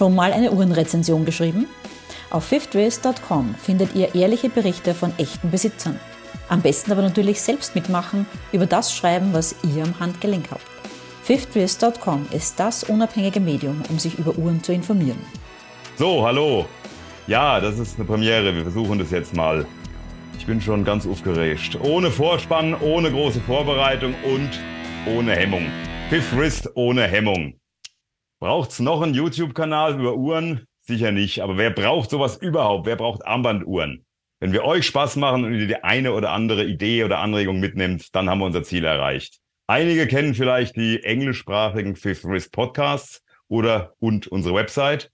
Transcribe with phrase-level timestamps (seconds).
[0.00, 1.66] Schon mal eine Uhrenrezension geschrieben?
[2.30, 6.00] Auf fifthrace.com findet ihr ehrliche Berichte von echten Besitzern.
[6.48, 10.64] Am besten aber natürlich selbst mitmachen, über das schreiben, was ihr am Handgelenk habt.
[11.24, 15.18] fifthrace.com ist das unabhängige Medium, um sich über Uhren zu informieren.
[15.98, 16.64] So, hallo.
[17.26, 18.54] Ja, das ist eine Premiere.
[18.54, 19.66] Wir versuchen das jetzt mal.
[20.38, 21.78] Ich bin schon ganz aufgeregt.
[21.82, 24.48] Ohne Vorspann, ohne große Vorbereitung und
[25.14, 25.66] ohne Hemmung.
[26.08, 27.59] Fifth Wrist ohne Hemmung.
[28.40, 30.66] Braucht's noch einen YouTube-Kanal über Uhren?
[30.80, 31.42] Sicher nicht.
[31.42, 32.86] Aber wer braucht sowas überhaupt?
[32.86, 34.06] Wer braucht Armbanduhren?
[34.38, 38.14] Wenn wir euch Spaß machen und ihr die eine oder andere Idee oder Anregung mitnimmt,
[38.16, 39.40] dann haben wir unser Ziel erreicht.
[39.66, 45.10] Einige kennen vielleicht die englischsprachigen Fifth Wrist Podcasts oder und unsere Website.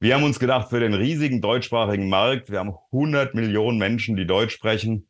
[0.00, 4.26] Wir haben uns gedacht, für den riesigen deutschsprachigen Markt, wir haben 100 Millionen Menschen, die
[4.26, 5.08] Deutsch sprechen,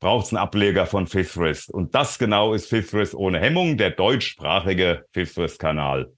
[0.00, 1.70] braucht es einen Ableger von Fifth Wrist.
[1.70, 6.10] Und das genau ist Fifth Wrist ohne Hemmung, der deutschsprachige Fifth Wrist Kanal.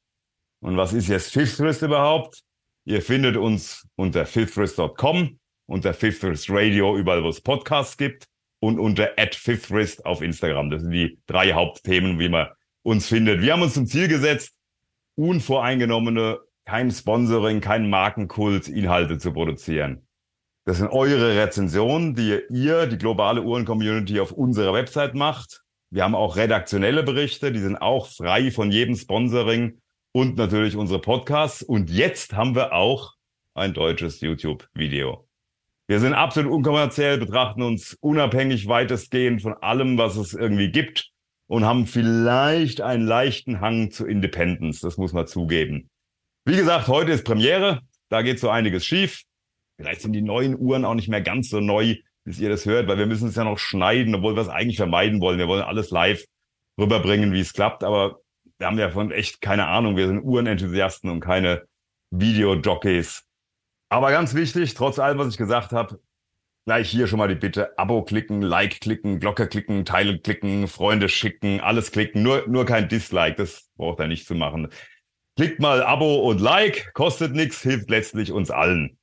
[0.60, 2.42] Und was ist jetzt Fifth Wrist überhaupt?
[2.84, 8.26] Ihr findet uns unter fifthwrist.com, unter Fifth Radio, überall wo es Podcasts gibt
[8.60, 10.70] und unter @fifthwrist auf Instagram.
[10.70, 12.48] Das sind die drei Hauptthemen, wie man
[12.82, 13.42] uns findet.
[13.42, 14.54] Wir haben uns zum Ziel gesetzt,
[15.16, 20.06] unvoreingenommene, kein Sponsoring, kein Markenkult, Inhalte zu produzieren.
[20.64, 25.62] Das sind eure Rezensionen, die ihr, die globale Uhren-Community, auf unserer Website macht.
[25.90, 29.80] Wir haben auch redaktionelle Berichte, die sind auch frei von jedem Sponsoring
[30.16, 31.62] und natürlich unsere Podcasts.
[31.62, 33.12] Und jetzt haben wir auch
[33.52, 35.28] ein deutsches YouTube-Video.
[35.88, 41.10] Wir sind absolut unkommerziell, betrachten uns unabhängig weitestgehend von allem, was es irgendwie gibt
[41.48, 44.80] und haben vielleicht einen leichten Hang zu Independence.
[44.80, 45.90] Das muss man zugeben.
[46.46, 47.82] Wie gesagt, heute ist Premiere.
[48.08, 49.20] Da geht so einiges schief.
[49.76, 52.88] Vielleicht sind die neuen Uhren auch nicht mehr ganz so neu, bis ihr das hört,
[52.88, 55.38] weil wir müssen es ja noch schneiden, obwohl wir es eigentlich vermeiden wollen.
[55.38, 56.24] Wir wollen alles live
[56.80, 57.84] rüberbringen, wie es klappt.
[57.84, 58.20] Aber
[58.58, 59.96] wir haben ja von echt keine Ahnung.
[59.96, 61.66] Wir sind Uhrenenthusiasten und keine
[62.10, 63.24] Videojockeys.
[63.88, 66.00] Aber ganz wichtig, trotz allem, was ich gesagt habe,
[66.64, 71.08] gleich hier schon mal die Bitte, Abo klicken, Like klicken, Glocke klicken, Teile klicken, Freunde
[71.08, 74.68] schicken, alles klicken, nur, nur kein Dislike, das braucht er nicht zu machen.
[75.36, 78.98] Klickt mal Abo und Like, kostet nichts, hilft letztlich uns allen.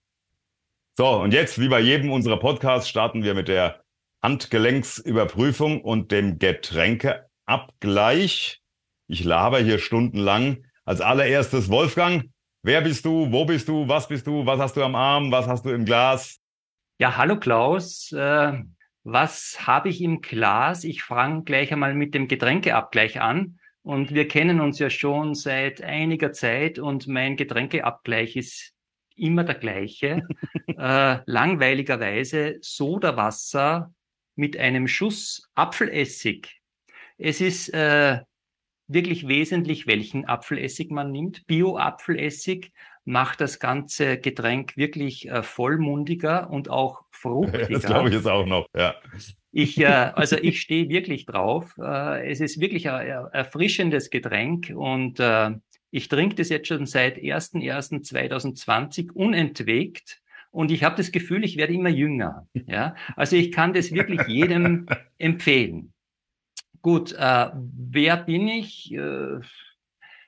[0.98, 3.84] So, und jetzt, wie bei jedem unserer Podcasts, starten wir mit der
[4.22, 8.63] Handgelenksüberprüfung und dem Getränkeabgleich.
[9.08, 10.66] Ich laber hier stundenlang.
[10.86, 12.30] Als allererstes Wolfgang.
[12.62, 13.32] Wer bist du?
[13.32, 13.88] Wo bist du?
[13.88, 14.46] Was bist du?
[14.46, 15.32] Was hast du am Arm?
[15.32, 16.40] Was hast du im Glas?
[17.00, 18.12] Ja, hallo Klaus.
[18.12, 18.64] Äh,
[19.04, 20.84] was habe ich im Glas?
[20.84, 23.60] Ich fange gleich einmal mit dem Getränkeabgleich an.
[23.82, 28.74] Und wir kennen uns ja schon seit einiger Zeit und mein Getränkeabgleich ist
[29.16, 30.26] immer der gleiche.
[30.68, 33.94] äh, langweiligerweise Sodawasser
[34.36, 36.62] mit einem Schuss Apfelessig.
[37.18, 38.22] Es ist äh,
[38.94, 41.46] wirklich wesentlich, welchen Apfelessig man nimmt.
[41.48, 42.72] Bio-Apfelessig
[43.06, 47.68] macht das ganze Getränk wirklich äh, vollmundiger und auch fruchtiger.
[47.70, 48.96] Das glaube ich jetzt auch noch, ja.
[49.52, 51.76] Ich, äh, also ich stehe wirklich drauf.
[51.78, 55.52] Äh, es ist wirklich ein erfrischendes Getränk und äh,
[55.92, 60.22] ich trinke das jetzt schon seit 1.1.2020 unentwegt.
[60.50, 62.48] Und ich habe das Gefühl, ich werde immer jünger.
[62.54, 64.88] Ja, also ich kann das wirklich jedem
[65.20, 65.93] empfehlen.
[66.84, 68.94] Gut, äh, wer bin ich?
[68.94, 69.40] Äh,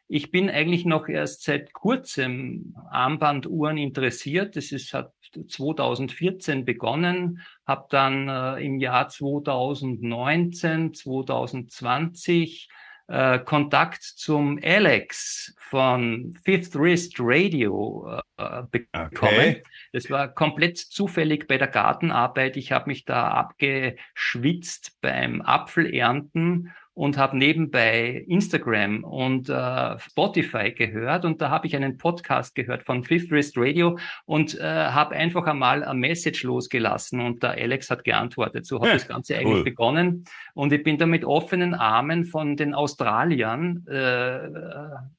[0.07, 4.55] ich bin eigentlich noch erst seit kurzem Armbanduhren interessiert.
[4.55, 5.11] Das ist, hat
[5.49, 12.69] 2014 begonnen, habe dann äh, im Jahr 2019, 2020
[13.07, 19.11] äh, Kontakt zum Alex von Fifth Wrist Radio äh, bekommen.
[19.15, 19.63] Okay.
[19.93, 22.57] Das war komplett zufällig bei der Gartenarbeit.
[22.57, 31.25] Ich habe mich da abgeschwitzt beim Apfelernten und habe nebenbei Instagram und äh, Spotify gehört
[31.25, 35.45] und da habe ich einen Podcast gehört von Fifth Wrist Radio und äh, habe einfach
[35.45, 38.65] einmal eine Message losgelassen und der Alex hat geantwortet.
[38.65, 39.63] So hat ja, das Ganze eigentlich cool.
[39.63, 40.23] begonnen
[40.53, 44.49] und ich bin da mit offenen Armen von den Australiern äh,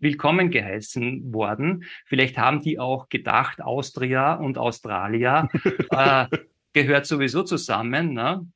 [0.00, 1.84] willkommen geheißen worden.
[2.06, 5.48] Vielleicht haben die auch gedacht, Austria und Australia
[5.91, 6.27] äh,
[6.72, 8.15] gehört sowieso zusammen.
[8.15, 8.47] Ne?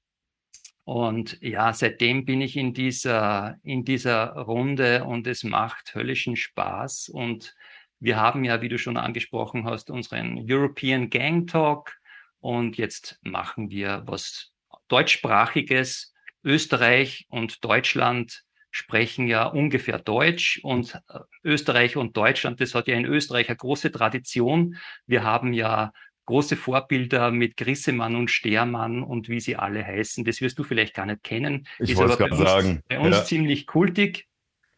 [0.84, 7.08] Und ja, seitdem bin ich in dieser, in dieser Runde und es macht höllischen Spaß.
[7.10, 7.54] Und
[7.98, 11.92] wir haben ja, wie du schon angesprochen hast, unseren European Gang Talk.
[12.40, 14.52] Und jetzt machen wir was
[14.88, 16.14] deutschsprachiges.
[16.42, 22.96] Österreich und Deutschland sprechen ja ungefähr Deutsch und äh, Österreich und Deutschland, das hat ja
[22.96, 24.76] in Österreich eine große Tradition.
[25.06, 25.92] Wir haben ja
[26.30, 30.24] große Vorbilder mit Grissemann und Stermann und wie sie alle heißen.
[30.24, 31.66] Das wirst du vielleicht gar nicht kennen.
[31.80, 32.82] Ich wollte es gerade sagen.
[32.88, 33.24] Bei uns ja.
[33.24, 34.28] ziemlich kultig.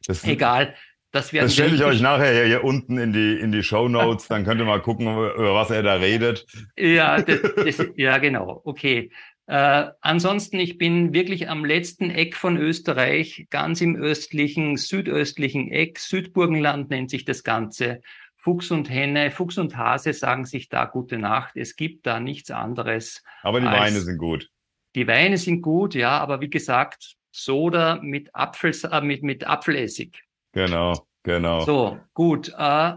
[0.06, 0.74] Das Egal.
[1.10, 4.44] Das, das stelle ich euch nachher hier unten in die, in die Show Notes, dann
[4.44, 6.46] könnt ihr mal gucken, über was er da redet.
[6.74, 9.10] Ja, das, das, ja genau, okay.
[9.46, 15.98] Äh, ansonsten, ich bin wirklich am letzten Eck von Österreich, ganz im östlichen, südöstlichen Eck.
[15.98, 18.00] Südburgenland nennt sich das Ganze.
[18.42, 21.56] Fuchs und Henne, Fuchs und Hase sagen sich da gute Nacht.
[21.56, 23.22] Es gibt da nichts anderes.
[23.42, 24.50] Aber die Weine sind gut.
[24.96, 30.24] Die Weine sind gut, ja, aber wie gesagt, Soda mit, Apfel, äh, mit, mit Apfelessig.
[30.52, 31.60] Genau, genau.
[31.60, 32.52] So, gut.
[32.58, 32.94] Äh,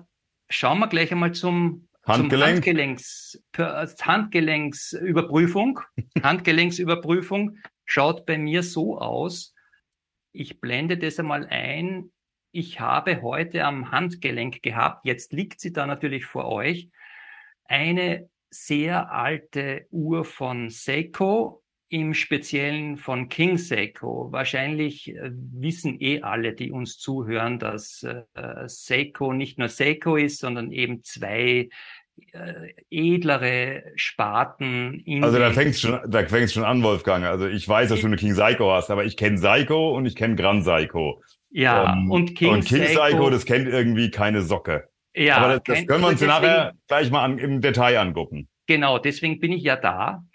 [0.50, 2.64] schauen wir gleich einmal zum, Handgelenk.
[2.64, 5.80] zum Handgelenks, Handgelenksüberprüfung.
[6.24, 9.54] Handgelenksüberprüfung schaut bei mir so aus.
[10.32, 12.10] Ich blende das einmal ein.
[12.58, 16.88] Ich habe heute am Handgelenk gehabt, jetzt liegt sie da natürlich vor euch,
[17.66, 24.32] eine sehr alte Uhr von Seiko, im Speziellen von King Seiko.
[24.32, 28.24] Wahrscheinlich äh, wissen eh alle, die uns zuhören, dass äh,
[28.68, 31.68] Seiko nicht nur Seiko ist, sondern eben zwei
[32.32, 35.02] äh, edlere Sparten.
[35.02, 37.26] In also da fängt's schon, da fängt's schon an, Wolfgang.
[37.26, 40.16] Also ich weiß, dass du eine King Seiko hast, aber ich kenne Seiko und ich
[40.16, 41.22] kenne Gran Seiko.
[41.58, 44.90] Ja, um, und King, und King Seiko, Seiko, das kennt irgendwie keine Socke.
[45.16, 48.50] Ja, aber das, das können wir uns nachher gleich mal an, im Detail angucken.
[48.68, 50.26] Genau, deswegen bin ich ja da.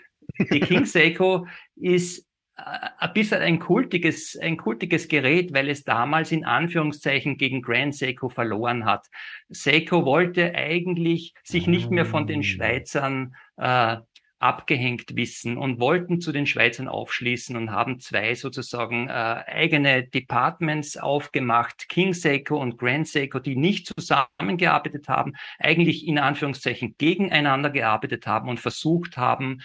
[0.50, 1.46] Die King Seiko
[1.76, 2.26] ist
[2.56, 2.62] äh,
[2.96, 8.30] ein bisschen ein kultiges, ein kultiges Gerät, weil es damals in Anführungszeichen gegen Grand Seiko
[8.30, 9.06] verloren hat.
[9.50, 12.44] Seiko wollte eigentlich sich nicht mehr von den ah.
[12.44, 13.98] Schweizern äh,
[14.40, 20.96] abgehängt wissen und wollten zu den Schweizern aufschließen und haben zwei sozusagen äh, eigene Departments
[20.96, 28.26] aufgemacht, King Seiko und Grand Seiko, die nicht zusammengearbeitet haben, eigentlich in Anführungszeichen gegeneinander gearbeitet
[28.26, 29.60] haben und versucht haben,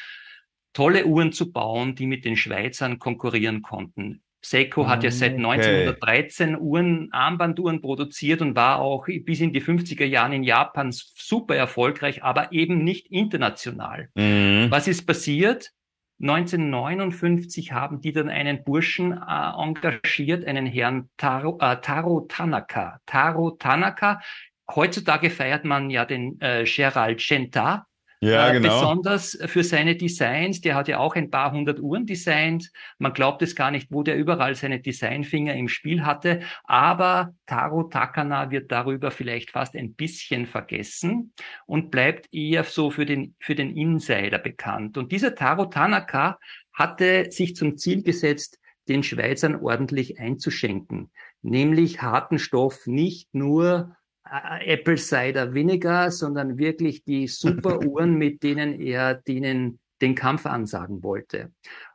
[0.74, 4.25] tolle Uhren zu bauen, die mit den Schweizern konkurrieren konnten.
[4.48, 5.44] Seiko hat ja seit okay.
[5.44, 11.56] 1913 Uhren, Armbanduhren produziert und war auch bis in die 50er Jahren in Japan super
[11.56, 14.10] erfolgreich, aber eben nicht international.
[14.14, 14.68] Mhm.
[14.70, 15.72] Was ist passiert?
[16.22, 23.00] 1959 haben die dann einen Burschen äh, engagiert, einen Herrn Taro, äh, Taro Tanaka.
[23.08, 24.22] Taro Tanaka.
[24.74, 27.88] Heutzutage feiert man ja den äh, Gerald Genta,
[28.22, 28.80] ja, äh, genau.
[28.80, 30.62] Besonders für seine Designs.
[30.62, 32.72] Der hat ja auch ein paar hundert Uhren designt.
[32.98, 36.42] Man glaubt es gar nicht, wo der überall seine Designfinger im Spiel hatte.
[36.64, 41.34] Aber Taro Takana wird darüber vielleicht fast ein bisschen vergessen
[41.66, 44.98] und bleibt eher so für den, für den Insider bekannt.
[44.98, 46.40] Und dieser Taro Tanaka
[46.74, 54.98] hatte sich zum Ziel gesetzt, den Schweizern ordentlich einzuschenken, nämlich harten Stoff nicht nur Apple
[54.98, 61.52] Cider Vinegar, sondern wirklich die super Uhren, mit denen er denen den Kampf ansagen wollte.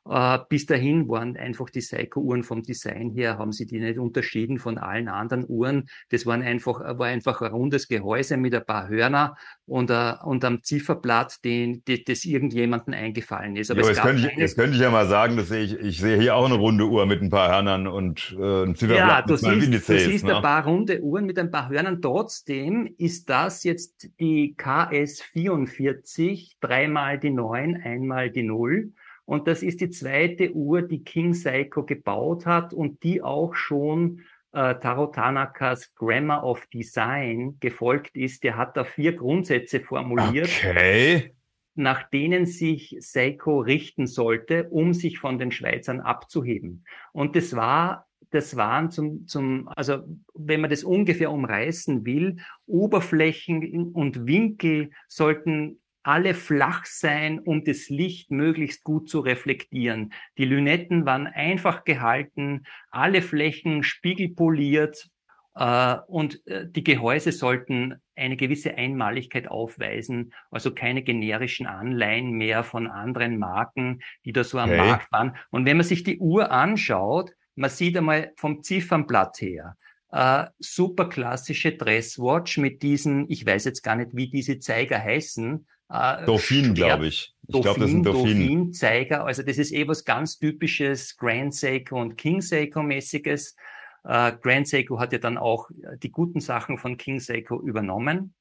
[0.09, 4.59] Äh, bis dahin waren einfach die Seiko-Uhren vom Design her, haben sie die nicht unterschieden
[4.59, 5.89] von allen anderen Uhren.
[6.09, 9.37] Das waren einfach, war einfach ein rundes Gehäuse mit ein paar Hörner
[9.67, 13.71] und, uh, und am Zifferblatt, den, die, das irgendjemandem eingefallen ist.
[13.71, 16.19] Aber jo, jetzt, könnte ich, jetzt könnte ich ja mal sagen, dass ich, ich sehe
[16.19, 19.37] hier auch eine runde Uhr mit ein paar Hörnern und äh, ein Zifferblatt ja, du
[19.37, 20.37] siehst, Indizes, du siehst ne?
[20.37, 22.01] ein paar runde Uhren mit ein paar Hörnern.
[22.01, 28.93] Trotzdem ist das jetzt die KS44, dreimal die 9, einmal die 0.
[29.31, 34.23] Und das ist die zweite Uhr, die King Seiko gebaut hat und die auch schon
[34.51, 38.43] äh, Taro Tanakas Grammar of Design gefolgt ist.
[38.43, 40.51] Der hat da vier Grundsätze formuliert.
[40.69, 41.33] Okay
[41.77, 46.85] nach denen sich Seiko richten sollte, um sich von den Schweizern abzuheben.
[47.13, 50.03] Und das war, das waren zum, zum, also
[50.35, 57.89] wenn man das ungefähr umreißen will, Oberflächen und Winkel sollten alle flach sein, um das
[57.89, 60.13] Licht möglichst gut zu reflektieren.
[60.39, 65.11] Die Lünetten waren einfach gehalten, alle Flächen spiegelpoliert
[65.55, 72.65] äh, und äh, die Gehäuse sollten eine gewisse Einmaligkeit aufweisen, also keine generischen Anleihen mehr
[72.65, 74.79] von anderen Marken, die da so am okay.
[74.79, 75.37] Markt waren.
[75.51, 79.77] Und wenn man sich die Uhr anschaut, man sieht einmal vom Ziffernblatt her,
[80.13, 85.65] Uh, super klassische Dresswatch mit diesen, ich weiß jetzt gar nicht, wie diese Zeiger heißen,
[85.91, 87.35] äh, Dauphin, glaube ich.
[87.49, 88.39] Ich glaube, das sind Dauphin.
[88.39, 89.25] Dauphin-Zeiger.
[89.25, 93.57] Also das ist eh was ganz typisches Grand Seiko und King Seiko-mäßiges.
[94.05, 95.69] Äh, Grand Seiko hat ja dann auch
[96.03, 98.35] die guten Sachen von King Seiko übernommen.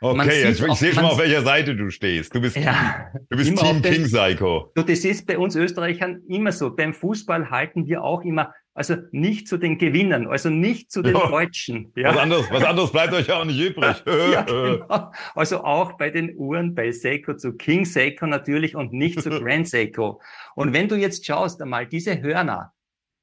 [0.00, 2.34] Okay, ich, ich sehe schon mal, auf welcher Seite du stehst.
[2.34, 4.70] Du bist, ja, du bist Team King Seiko.
[4.74, 6.76] das ist bei uns Österreichern immer so.
[6.76, 11.16] Beim Fußball halten wir auch immer also nicht zu den Gewinnern, also nicht zu den
[11.16, 11.28] ja.
[11.28, 11.92] Deutschen.
[11.96, 12.10] Ja.
[12.10, 14.02] Was, anderes, was anderes bleibt euch ja auch nicht übrig.
[14.06, 15.12] ja, genau.
[15.34, 19.66] Also auch bei den Uhren bei Seiko zu King Seiko natürlich und nicht zu Grand
[19.66, 20.20] Seiko.
[20.54, 22.74] Und wenn du jetzt schaust einmal diese Hörner,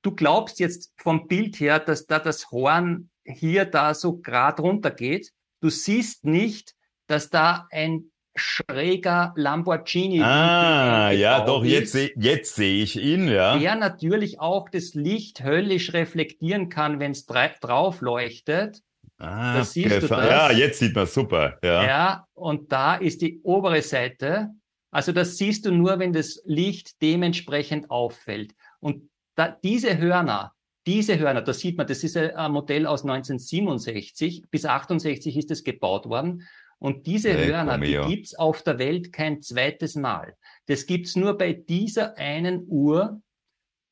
[0.01, 5.31] du glaubst jetzt vom Bild her, dass da das Horn hier da so grad runtergeht.
[5.62, 6.74] Du siehst nicht,
[7.05, 10.21] dass da ein schräger Lamborghini.
[10.21, 13.57] Ah, ja, doch, jetzt, seh, jetzt sehe ich ihn, ja.
[13.57, 18.81] Der natürlich auch das Licht höllisch reflektieren kann, wenn es drauf leuchtet.
[19.17, 20.09] Ah, da siehst du das.
[20.09, 21.57] Ja, jetzt sieht man super.
[21.63, 21.85] Ja.
[21.85, 24.49] ja, und da ist die obere Seite.
[24.91, 28.53] Also das siehst du nur, wenn das Licht dementsprechend auffällt.
[28.79, 30.53] Und da, diese Hörner,
[30.85, 35.63] diese Hörner, da sieht man, das ist ein Modell aus 1967, bis 68 ist es
[35.63, 36.47] gebaut worden.
[36.83, 40.35] Und diese hey, Hörner, die gibt's auf der Welt kein zweites Mal.
[40.65, 43.21] Das gibt's nur bei dieser einen Uhr.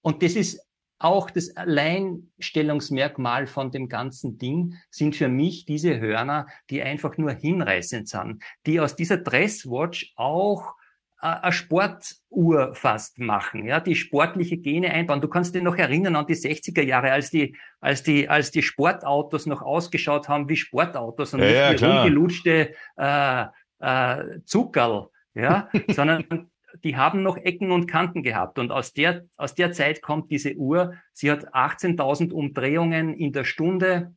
[0.02, 0.60] Und das ist
[1.00, 7.32] auch das Alleinstellungsmerkmal von dem ganzen Ding, sind für mich diese Hörner, die einfach nur
[7.32, 10.76] hinreißend sind, die aus dieser Dresswatch auch
[11.22, 15.22] eine Sportuhr fast machen, ja, die sportliche Gene einbauen.
[15.22, 18.64] Du kannst dich noch erinnern an die 60er Jahre, als die, als die, als die
[18.64, 23.46] Sportautos noch ausgeschaut haben wie Sportautos und ja, nicht wie rumgelutschte äh,
[23.80, 26.50] äh, Zuckerl, ja, sondern
[26.84, 28.58] die haben noch Ecken und Kanten gehabt.
[28.58, 30.96] Und aus der, aus der Zeit kommt diese Uhr.
[31.14, 34.16] Sie hat 18.000 Umdrehungen in der Stunde.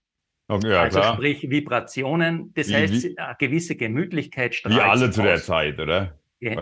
[0.49, 1.15] Okay, ja, also klar.
[1.15, 2.53] sprich Vibrationen.
[2.55, 6.19] Das wie, heißt, wie, eine gewisse Gemütlichkeit strahlt Wie alle zu der Zeit, oder?
[6.41, 6.57] Ja,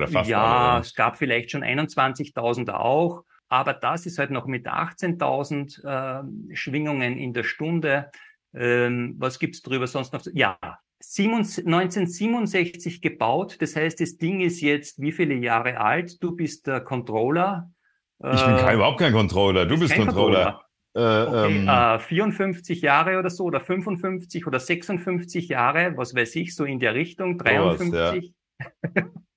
[0.75, 6.55] alle, es gab vielleicht schon 21.000 auch, aber das ist halt noch mit 18.000 äh,
[6.55, 8.11] Schwingungen in der Stunde.
[8.55, 10.23] Ähm, was gibt's drüber sonst noch?
[10.33, 10.59] Ja,
[11.03, 13.57] 1967 gebaut.
[13.61, 16.23] Das heißt, das Ding ist jetzt wie viele Jahre alt?
[16.23, 17.71] Du bist der Controller.
[18.19, 19.67] Ich bin kein, äh, überhaupt kein Controller.
[19.67, 20.45] Du bist Controller.
[20.45, 20.63] Controller.
[20.95, 26.37] Äh, okay, ähm, äh, 54 Jahre oder so oder 55 oder 56 Jahre, was weiß
[26.37, 28.35] ich, so in der Richtung, 53.
[28.59, 29.03] Was, ja.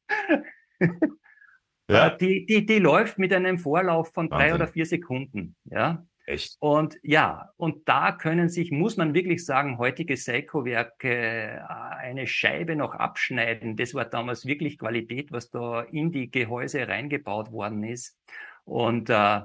[1.90, 2.08] ja.
[2.08, 4.56] Äh, die, die, die läuft mit einem Vorlauf von drei Wahnsinn.
[4.56, 5.56] oder vier Sekunden.
[5.66, 6.06] Ja.
[6.28, 6.58] Echt?
[6.60, 12.76] Und ja, und da können sich, muss man wirklich sagen, heutige Seiko-Werke äh, eine Scheibe
[12.76, 13.76] noch abschneiden.
[13.76, 18.18] Das war damals wirklich Qualität, was da in die Gehäuse reingebaut worden ist.
[18.64, 19.42] Und äh,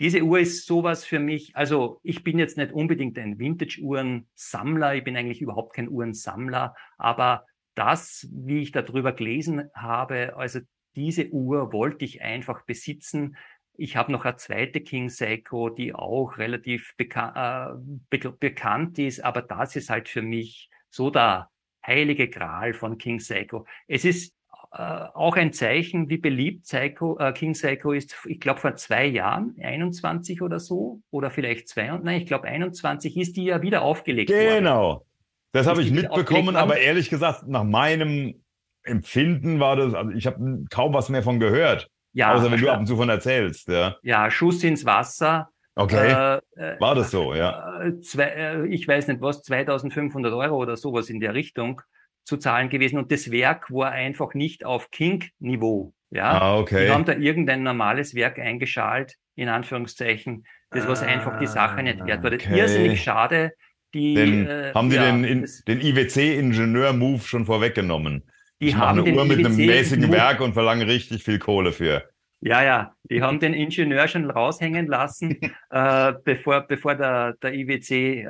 [0.00, 5.04] diese Uhr ist sowas für mich, also ich bin jetzt nicht unbedingt ein Vintage-Uhren-Sammler, ich
[5.04, 10.60] bin eigentlich überhaupt kein Uhrensammler, aber das, wie ich darüber gelesen habe, also
[10.96, 13.36] diese Uhr wollte ich einfach besitzen.
[13.76, 17.78] Ich habe noch eine zweite King Seiko, die auch relativ beka äh,
[18.10, 21.48] be bekannt ist, aber das ist halt für mich so der
[21.86, 23.66] heilige Gral von King Seiko.
[23.86, 24.34] Es ist
[24.72, 24.82] äh,
[25.14, 28.14] auch ein Zeichen, wie beliebt Seiko, äh, King Seiko ist.
[28.26, 33.16] Ich glaube vor zwei Jahren, 21 oder so, oder vielleicht zwei, nein, ich glaube 21
[33.16, 34.44] ist die ja wieder aufgelegt genau.
[34.44, 34.58] worden.
[34.58, 35.06] Genau.
[35.52, 38.42] Das habe ich mitbekommen, aber ehrlich gesagt, nach meinem
[38.82, 41.90] Empfinden war das, also ich habe kaum was mehr von gehört.
[42.12, 43.96] Ja, außer wenn du ab und zu von erzählst, ja.
[44.02, 45.48] Ja, Schuss ins Wasser.
[45.76, 46.40] Okay.
[46.56, 47.80] Äh, war das so, ja?
[47.82, 51.80] Äh, zwei, äh, ich weiß nicht was, 2500 Euro oder sowas in der Richtung
[52.24, 52.98] zu zahlen gewesen.
[52.98, 55.94] Und das Werk war einfach nicht auf King-Niveau.
[56.10, 56.86] Ja, ah, okay.
[56.86, 61.82] Die haben da irgendein normales Werk eingeschalt, in Anführungszeichen, das was ah, einfach die Sache
[61.84, 62.32] nicht wert war.
[62.32, 62.58] Okay.
[62.58, 63.52] Irrsinnig schade,
[63.94, 68.22] die, den, äh, haben die ja, den, in, den IWC-Ingenieur-Move schon vorweggenommen?
[68.60, 72.04] Die ich haben eine Uhr mit einem mäßigen Werk und verlangen richtig viel Kohle für.
[72.42, 75.36] Ja, ja, die haben den Ingenieur schon raushängen lassen,
[75.70, 78.24] äh, bevor, bevor der, der IWC äh,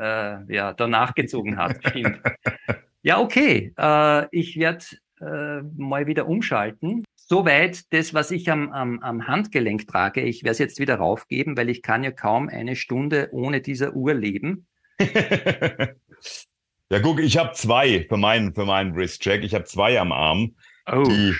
[0.54, 1.76] ja, da nachgezogen hat.
[1.88, 2.20] Stimmt.
[3.02, 3.72] Ja, okay.
[3.78, 4.84] Äh, ich werde
[5.20, 7.04] äh, mal wieder umschalten.
[7.14, 10.22] Soweit das, was ich am, am, am Handgelenk trage.
[10.22, 13.94] Ich werde es jetzt wieder raufgeben, weil ich kann ja kaum eine Stunde ohne dieser
[13.94, 14.66] Uhr leben.
[16.90, 19.42] Ja, guck, ich habe zwei für meinen, für meinen Wrist-Check.
[19.44, 20.54] Ich habe zwei am Arm.
[20.90, 21.02] Oh.
[21.04, 21.34] Die,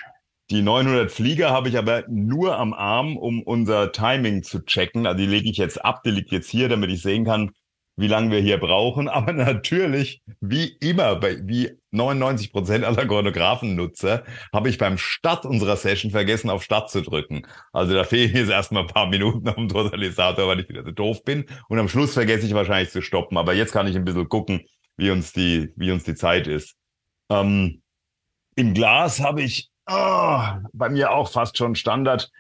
[0.51, 5.07] die 900 Flieger habe ich aber nur am Arm, um unser Timing zu checken.
[5.07, 7.53] Also die lege ich jetzt ab, die liegt jetzt hier, damit ich sehen kann,
[8.01, 9.09] wie lange wir hier brauchen.
[9.11, 15.77] Aber natürlich, wie immer, bei, wie 99 Prozent aller Chronographen-Nutzer, habe ich beim Start unserer
[15.77, 17.47] Session vergessen, auf Start zu drücken.
[17.73, 20.93] Also da fehlen jetzt erstmal ein paar Minuten auf dem Totalisator, weil ich wieder so
[20.93, 21.45] doof bin.
[21.69, 23.37] Und am Schluss vergesse ich wahrscheinlich zu stoppen.
[23.37, 24.63] Aber jetzt kann ich ein bisschen gucken,
[24.97, 26.77] wie uns die, wie uns die Zeit ist.
[27.29, 27.83] Ähm,
[28.57, 30.41] Im Glas habe ich oh,
[30.73, 32.31] bei mir auch fast schon Standard.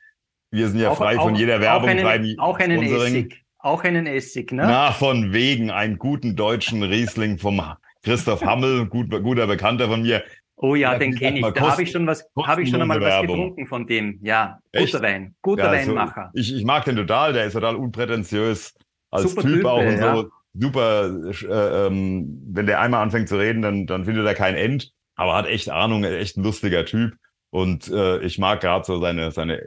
[0.50, 1.90] Wir sind ja auch, frei auch, von jeder Werbung.
[1.90, 3.45] Auch einen, auch einen Essig.
[3.62, 4.62] Auch einen Essig, ne?
[4.67, 7.62] Na, von wegen, einen guten deutschen Riesling vom
[8.02, 10.23] Christoph Hammel, gut, guter Bekannter von mir.
[10.57, 11.47] Oh ja, den kenne ich.
[11.55, 14.19] Da habe ich schon was, habe ich schon einmal was getrunken von dem.
[14.23, 15.02] Ja, guter Echt?
[15.02, 16.31] Wein, guter ja, Weinmacher.
[16.35, 18.75] So, ich, ich mag den total, der ist total unprätentiös
[19.11, 20.17] als super Typ, auch und ja.
[20.17, 20.29] so.
[20.52, 24.93] Super, äh, ähm, wenn der einmal anfängt zu reden, dann, dann findet er kein End.
[25.14, 27.14] Aber hat echt Ahnung, echt ein lustiger Typ.
[27.50, 29.62] Und äh, ich mag gerade so seine, seine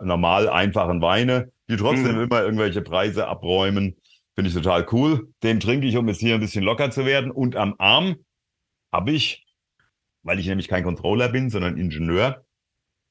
[0.00, 2.22] normal einfachen Weine, die trotzdem mhm.
[2.22, 3.96] immer irgendwelche Preise abräumen.
[4.34, 5.32] Finde ich total cool.
[5.42, 7.30] Den trinke ich, um jetzt hier ein bisschen locker zu werden.
[7.30, 8.16] Und am Arm
[8.92, 9.44] habe ich,
[10.22, 12.44] weil ich nämlich kein Controller bin, sondern Ingenieur,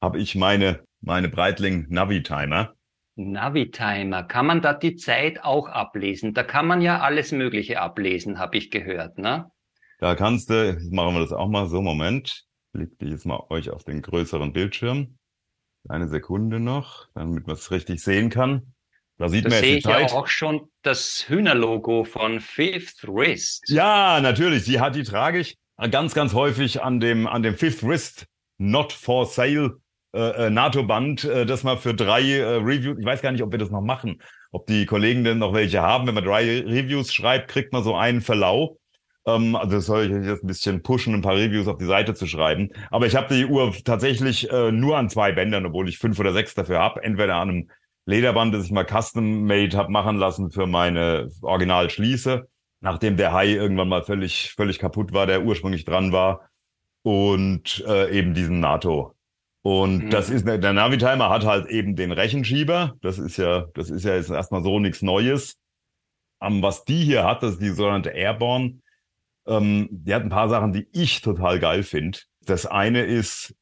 [0.02, 2.74] habe ich meine, meine Breitling Navi-Timer.
[3.16, 6.34] Navi-Timer, kann man da die Zeit auch ablesen?
[6.34, 9.50] Da kann man ja alles Mögliche ablesen, habe ich gehört, ne?
[10.00, 12.44] Da kannst du, jetzt machen wir das auch mal so, Moment,
[12.74, 15.18] leg dich jetzt mal euch auf den größeren Bildschirm.
[15.90, 18.74] Eine Sekunde noch, damit man es richtig sehen kann.
[19.18, 23.64] Da sieht da man sehe ich ja auch schon das Hühnerlogo von Fifth Wrist.
[23.68, 24.66] Ja, natürlich.
[24.66, 25.58] Die hat, die trage ich
[25.92, 28.26] ganz, ganz häufig an dem, an dem Fifth Wrist
[28.58, 29.78] Not for Sale
[30.16, 33.52] äh, äh, NATO-Band, äh, das mal für drei äh, Reviews, ich weiß gar nicht, ob
[33.52, 34.22] wir das noch machen,
[34.52, 36.06] ob die Kollegen denn noch welche haben.
[36.06, 38.78] Wenn man drei Reviews schreibt, kriegt man so einen Verlau.
[39.26, 42.14] Ähm, also das soll ich jetzt ein bisschen pushen, ein paar Reviews auf die Seite
[42.14, 42.70] zu schreiben.
[42.92, 46.34] Aber ich habe die Uhr tatsächlich äh, nur an zwei Bändern, obwohl ich fünf oder
[46.34, 47.04] sechs dafür habe.
[47.04, 47.72] Entweder an einem
[48.06, 52.48] Lederband, das ich mal custom-made habe machen lassen für meine Original-Schließe,
[52.82, 56.50] nachdem der Hai irgendwann mal völlig, völlig kaputt war, der ursprünglich dran war.
[57.02, 59.14] Und äh, eben diesen NATO.
[59.62, 60.10] Und Mhm.
[60.10, 62.96] das ist, der Navitimer hat halt eben den Rechenschieber.
[63.02, 65.58] Das ist ja, das ist ja jetzt erstmal so nichts Neues.
[66.40, 68.80] Um, was die hier hat, das ist die sogenannte Airborne.
[69.46, 72.20] Ähm, die hat ein paar Sachen, die ich total geil finde.
[72.42, 73.56] Das eine ist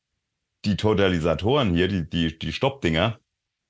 [0.66, 3.20] die Totalisatoren hier, die, die, die Stoppdinger.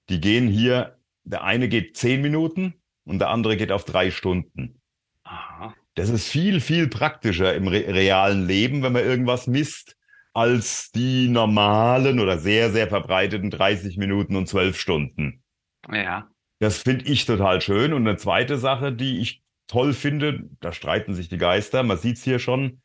[0.10, 2.74] Die gehen hier, der eine geht zehn Minuten
[3.06, 4.82] und der andere geht auf drei Stunden.
[5.24, 5.74] Aha.
[5.96, 9.98] Das ist viel, viel praktischer im re realen Leben, wenn man irgendwas misst,
[10.34, 15.44] als die normalen oder sehr, sehr verbreiteten 30 Minuten und 12 Stunden.
[15.92, 16.30] Ja.
[16.60, 17.92] Das finde ich total schön.
[17.92, 19.42] Und eine zweite Sache, die ich
[19.72, 22.82] toll finde, da streiten sich die Geister, man sieht's hier schon,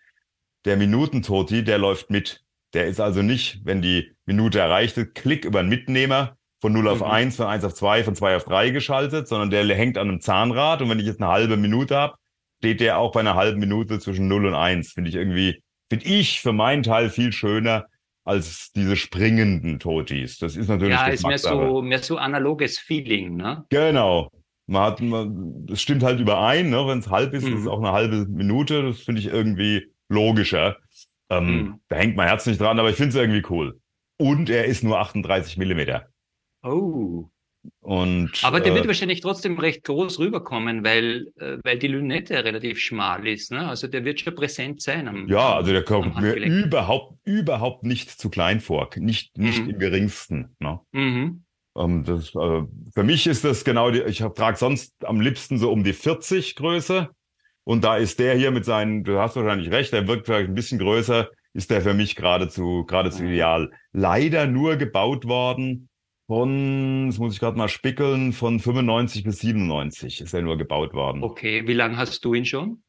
[0.65, 2.43] der Minutentoti, der läuft mit.
[2.75, 6.89] Der ist also nicht, wenn die Minute erreicht ist, Klick über einen Mitnehmer von 0
[6.89, 7.07] auf Mhm.
[7.07, 10.21] 1, von 1 auf 2, von 2 auf 3 geschaltet, sondern der hängt an einem
[10.21, 12.15] Zahnrad und wenn ich jetzt eine halbe Minute habe,
[12.59, 14.93] steht der auch bei einer halben Minute zwischen 0 und 1.
[14.93, 17.87] Finde ich irgendwie, finde ich für meinen Teil viel schöner
[18.25, 20.39] als diese springenden Totis.
[20.39, 23.65] Das ist natürlich Ja, ist mehr so, mehr so analoges Feeling, ne?
[23.71, 24.31] Genau.
[24.67, 26.87] Man hat, man, das stimmt halt überein, ne?
[26.87, 27.55] Wenn es halb ist, Mhm.
[27.55, 28.83] ist es auch eine halbe Minute.
[28.83, 30.77] Das finde ich irgendwie logischer.
[31.31, 31.81] Ähm, Mhm.
[31.89, 33.81] Da hängt mein Herz nicht dran, aber ich finde es irgendwie cool.
[34.19, 36.09] Und er ist nur 38 Millimeter.
[36.63, 37.29] Oh.
[37.81, 42.45] Und Aber der äh, wird wahrscheinlich trotzdem recht groß rüberkommen, weil, äh, weil die Lünette
[42.45, 43.51] relativ schmal ist.
[43.51, 43.69] Ne?
[43.69, 45.09] Also der wird schon präsent sein.
[45.09, 48.89] Am, ja, also der kommt mir überhaupt, überhaupt nicht zu klein vor.
[48.97, 49.71] Nicht, nicht Mhm.
[49.71, 50.57] im geringsten.
[50.61, 50.81] Ne?
[50.93, 51.43] Mhm.
[51.77, 52.63] Ähm, das, äh,
[52.95, 56.55] für mich ist das genau die, ich trage sonst am liebsten so um die 40
[56.57, 57.11] Größe.
[57.65, 60.55] Und da ist der hier mit seinen, du hast wahrscheinlich recht, der wirkt vielleicht ein
[60.55, 63.29] bisschen größer, ist der für mich geradezu, geradezu Mhm.
[63.31, 63.71] ideal.
[63.93, 65.89] Leider nur gebaut worden
[66.29, 70.93] von, das muss ich gerade mal spickeln, von 95 bis 97 ist er nur gebaut
[70.95, 71.23] worden.
[71.25, 72.83] Okay, wie lange hast du ihn schon?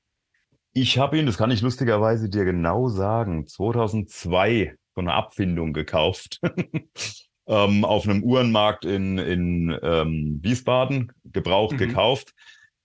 [0.73, 6.39] Ich habe ihn, das kann ich lustigerweise dir genau sagen, 2002 von einer Abfindung gekauft.
[7.47, 11.77] ähm, auf einem Uhrenmarkt in, in ähm, Wiesbaden, gebraucht Mhm.
[11.79, 12.33] gekauft.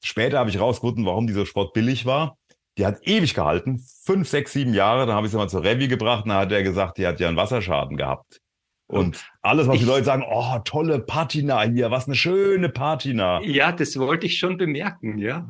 [0.05, 2.37] Später habe ich rausgefunden, warum dieser Sport billig war.
[2.79, 5.07] Die hat ewig gehalten, fünf, sechs, sieben Jahre.
[5.07, 6.25] Dann habe ich sie mal zur Revy gebracht.
[6.27, 8.40] Dann hat er gesagt, die hat ja einen Wasserschaden gehabt.
[8.88, 13.40] Und alles, was die Ich- Leute sagen, oh, tolle Patina hier, was eine schöne Patina.
[13.42, 15.46] Ja, das wollte ich schon bemerken, ja.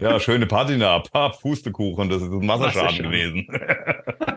[0.00, 3.46] Ja, schöne Patina, paar Pustekuchen, das ist ein Wasserschaden Wasserschaden.
[3.46, 3.46] gewesen.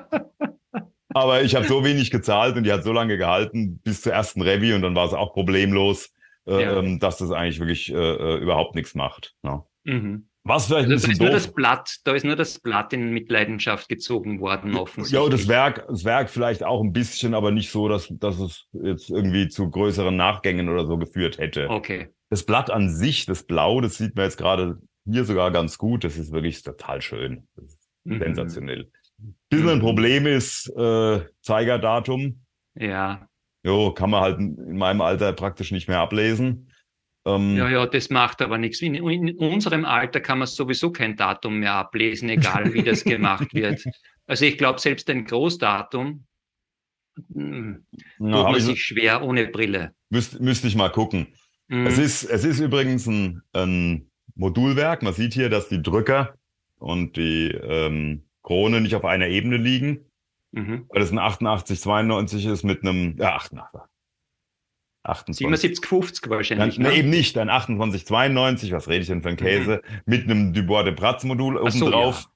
[1.22, 4.42] Aber ich habe so wenig gezahlt und die hat so lange gehalten bis zur ersten
[4.42, 6.12] Revi und dann war es auch problemlos,
[6.48, 6.78] äh, Ja.
[6.80, 9.34] ähm, dass das eigentlich wirklich äh, äh, überhaupt nichts macht.
[9.44, 9.64] Ne?
[9.84, 10.30] Mhm.
[10.44, 11.36] Was vielleicht Also da ist nur doof.
[11.44, 15.22] das Blatt, da ist nur das Blatt in Mitleidenschaft gezogen worden, offensichtlich.
[15.22, 18.66] Ja, das Werk, das Werk vielleicht auch ein bisschen, aber nicht so, dass, dass es
[18.72, 21.70] jetzt irgendwie zu größeren Nachgängen oder so geführt hätte.
[21.70, 22.08] Okay.
[22.30, 26.06] Das Blatt an sich, das Blau, das sieht man jetzt gerade hier sogar ganz gut.
[26.06, 27.48] Das ist wirklich total schön.
[27.58, 28.20] Das ist Mhm.
[28.20, 28.90] sensationell.
[29.50, 29.82] Bisschen ein Mhm.
[29.82, 32.42] Problem ist äh, Zeigerdatum.
[32.76, 33.28] Ja.
[33.64, 36.72] Jo, kann man halt in meinem Alter praktisch nicht mehr ablesen.
[37.26, 38.82] Ähm, Ja, ja, das macht aber nichts.
[38.82, 43.54] In, in unserem Alter kann man sowieso kein Datum mehr ablesen, egal wie das gemacht
[43.54, 43.84] wird.
[44.26, 46.26] Also ich glaube, selbst ein Großdatum
[47.34, 47.86] hm,
[48.20, 49.94] na, tut man ich, sich schwer ohne Brille.
[50.10, 51.28] müsste müsste ich mal gucken.
[51.68, 51.88] Mhm.
[51.88, 55.02] Es ist, es ist übrigens ein, ein Modulwerk.
[55.04, 56.36] Man sieht hier, dass die Drücker
[56.78, 60.06] und die ähm, Krone nicht auf einer Ebene liegen.
[60.54, 60.86] Mhm.
[60.88, 63.82] Weil das ein 88, 92 ist mit einem, ja, 88.
[65.04, 65.38] 28.
[65.38, 66.76] 77, 50 wahrscheinlich.
[66.76, 70.54] Dann, ne, eben nicht, ein 2892, was rede ich denn für ein Käse, mit einem
[70.54, 71.68] Dubois de Bratz Modul Mhm.
[71.68, 72.30] Ach so, obendrauf.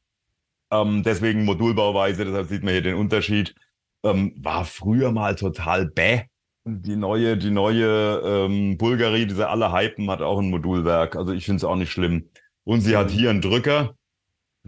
[0.71, 3.55] Ähm, deswegen Modulbauweise, deshalb sieht man hier den Unterschied.
[4.03, 6.23] Ähm, war früher mal total bäh.
[6.65, 11.15] Die neue, die neue ähm, Bulgari, diese alle Hypen, hat auch ein Modulwerk.
[11.15, 12.29] Also ich finde es auch nicht schlimm.
[12.65, 12.97] Und sie Mhm.
[12.97, 13.95] hat hier einen Drücker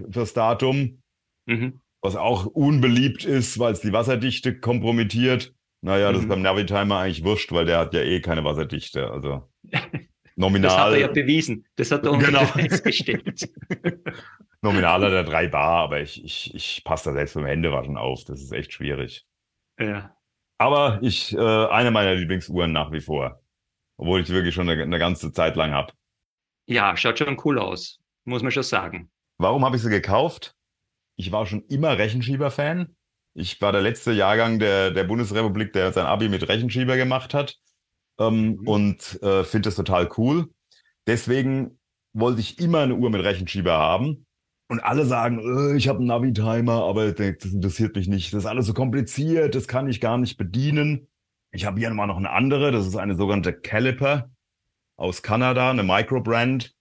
[0.09, 1.02] fürs Datum,
[1.45, 1.81] Mhm.
[2.01, 5.53] was auch unbeliebt ist, weil es die Wasserdichte kompromittiert.
[5.81, 6.29] Naja, das ist Mhm.
[6.29, 9.09] beim Navitimer eigentlich wurscht, weil der hat ja eh keine Wasserdichte.
[9.11, 9.91] Also Das hat
[10.35, 11.65] nominal, er ja bewiesen.
[11.75, 12.43] Das hat er Genau.
[12.45, 13.49] Beweis gestellt.
[14.61, 18.23] nominal hat er drei Bar, aber ich, ich, ich passe da selbst beim Händewaschen auf.
[18.25, 19.25] Das ist echt schwierig.
[19.79, 20.15] Ja.
[20.57, 23.41] Aber ich, äh, eine meiner Lieblingsuhren nach wie vor.
[23.97, 25.93] Obwohl ich wirklich schon eine, eine ganze Zeit lang habe.
[26.67, 29.11] ja, schaut schon cool aus, muss man schon sagen.
[29.37, 30.55] Warum habe ich sie gekauft?
[31.15, 32.95] Ich war schon immer Rechenschieber-Fan.
[33.35, 37.57] Ich war der letzte Jahrgang der, der Bundesrepublik, der sein Abi mit Rechenschieber gemacht hat.
[38.19, 38.67] Ähm, Mhm.
[38.67, 40.49] Und äh, finde das total cool.
[41.07, 41.79] Deswegen
[42.13, 44.25] wollte ich immer eine Uhr mit Rechenschieber haben.
[44.69, 48.33] Und alle sagen, äh, ich habe einen Navi-Timer, aber das interessiert mich nicht.
[48.33, 51.07] Das ist alles so kompliziert, das kann ich gar nicht bedienen.
[51.51, 54.31] Ich habe hier mal noch eine andere, das ist eine sogenannte Caliper
[54.95, 56.73] aus Kanada, eine Microbrand,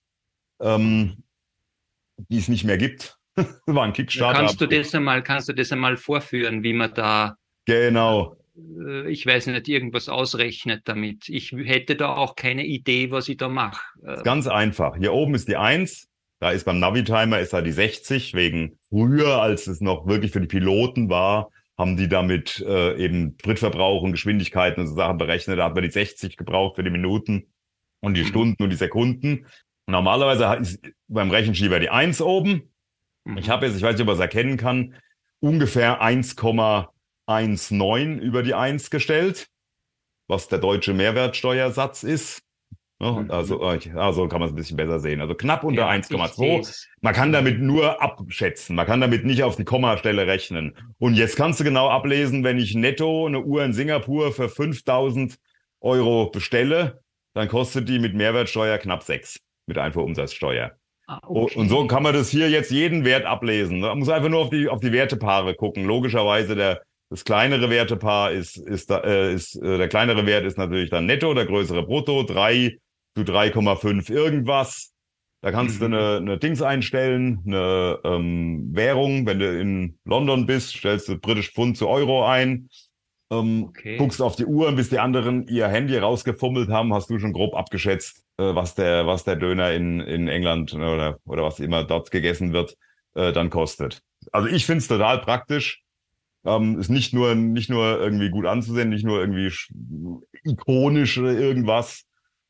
[0.61, 1.25] ähm,
[2.29, 3.19] die es nicht mehr gibt.
[3.67, 4.39] War ein Kickstarter.
[4.41, 8.37] Kannst du das einmal, kannst du das einmal vorführen, wie man da, Genau.
[8.57, 11.29] äh, ich weiß nicht, irgendwas ausrechnet damit?
[11.29, 13.81] Ich hätte da auch keine Idee, was ich da mache.
[14.05, 14.97] Äh, Ganz einfach.
[14.97, 16.09] Hier oben ist die 1.
[16.41, 20.41] Da ist beim Navitimer ist da die 60, wegen früher, als es noch wirklich für
[20.41, 25.59] die Piloten war, haben die damit äh, eben Spritverbrauch und Geschwindigkeiten und so Sachen berechnet.
[25.59, 27.47] Da hat man die 60 gebraucht für die Minuten
[28.01, 28.27] und die Mhm.
[28.27, 29.47] Stunden und die Sekunden.
[29.87, 32.72] Normalerweise ist beim Rechenschieber die 1 oben.
[33.25, 33.39] Mhm.
[33.39, 34.97] Ich habe jetzt, ich weiß nicht, ob man es erkennen kann,
[35.41, 39.49] ungefähr 1,19 über die 1 gestellt,
[40.29, 42.43] was der deutsche Mehrwertsteuersatz ist.
[43.03, 43.31] Mhm.
[43.31, 45.21] Also, äh, also kann man es ein bisschen besser sehen.
[45.21, 46.65] Also knapp unter Ja, ich 1,2.
[46.65, 46.89] seh's.
[47.01, 48.77] Man kann damit nur abschätzen.
[48.77, 50.77] Man kann damit nicht auf die Kommastelle rechnen.
[50.99, 55.37] Und jetzt kannst du genau ablesen, wenn ich netto eine Uhr in Singapur für 5000
[55.81, 57.03] Euro bestelle,
[57.35, 60.73] dann kostet die mit Mehrwertsteuer knapp 6 mit Einfuhrumsatzsteuer.
[61.13, 61.59] Ah, okay.
[61.59, 63.81] Und so kann man das hier jetzt jeden Wert ablesen.
[63.81, 65.85] Man muss einfach nur auf die, auf die Wertepaare gucken.
[65.85, 70.57] Logischerweise der, das kleinere Wertepaar ist, ist, da, äh, ist äh, der kleinere Wert ist
[70.57, 72.79] natürlich dann netto, der größere brutto, 3
[73.15, 74.93] zu 3,5 irgendwas.
[75.43, 75.91] Da kannst Mhm.
[75.91, 79.27] du eine, eine Dings einstellen, eine ähm, Währung.
[79.27, 82.69] Wenn du in London bist, stellst du britisch Pfund zu Euro ein.
[83.33, 83.97] Ähm, Okay.
[83.97, 87.33] Guckst auf die Uhr und bis die anderen ihr Handy rausgefummelt haben, hast du schon
[87.33, 91.85] grob abgeschätzt, äh, was der, was der Döner in, in England oder, oder was immer
[91.85, 92.77] dort gegessen wird,
[93.15, 94.03] äh, dann kostet.
[94.31, 95.83] Also ich find's total praktisch.
[96.45, 99.71] Ähm, ist nicht nur, nicht nur irgendwie gut anzusehen, nicht nur irgendwie sch-
[100.43, 102.05] ikonisch oder irgendwas,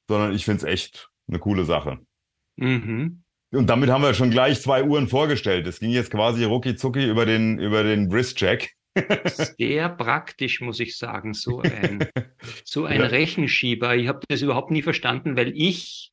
[0.09, 1.99] sondern ich find's echt eine coole Sache.
[2.57, 3.23] Mhm.
[3.53, 5.67] Und damit haben wir schon gleich zwei Uhren vorgestellt.
[5.67, 8.73] Es ging jetzt quasi rucki zucki über den, über den Wrist-Check.
[9.25, 12.07] Sehr praktisch, muss ich sagen, so ein,
[12.65, 13.07] so ein Ja.
[13.07, 13.97] Rechenschieber.
[13.97, 16.11] Ich habe das überhaupt nie verstanden, weil ich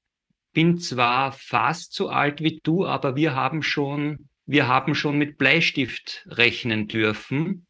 [0.53, 5.37] bin zwar fast so alt wie du, aber wir haben schon, wir haben schon mit
[5.37, 7.65] Bleistift rechnen dürfen.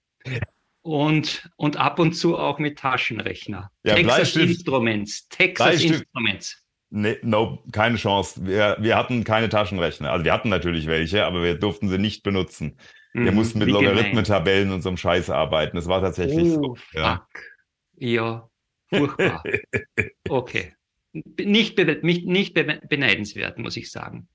[0.82, 3.70] Und, und ab und zu auch mit Taschenrechner.
[3.84, 5.28] Ja, Texas Bleistift- Instruments.
[5.28, 6.64] Texas Bleistift- Instruments.
[6.92, 8.46] Nee, no, keine Chance.
[8.48, 10.12] Wir, wir hatten keine Taschenrechner.
[10.12, 12.78] Also wir hatten natürlich welche, aber wir durften sie nicht benutzen.
[13.14, 13.70] Wir Mhm, mussten mit.
[13.70, 15.76] Logarithmentabellen und so einem Scheiß arbeiten.
[15.76, 16.78] Das war tatsächlich Oh, so.
[16.94, 17.28] Ja.
[17.34, 17.44] fuck.
[17.98, 18.50] Ja,
[18.90, 19.44] furchtbar.
[20.30, 20.74] Okay.
[21.40, 24.28] Nicht, be nicht, nicht be beneidenswert, muss ich sagen.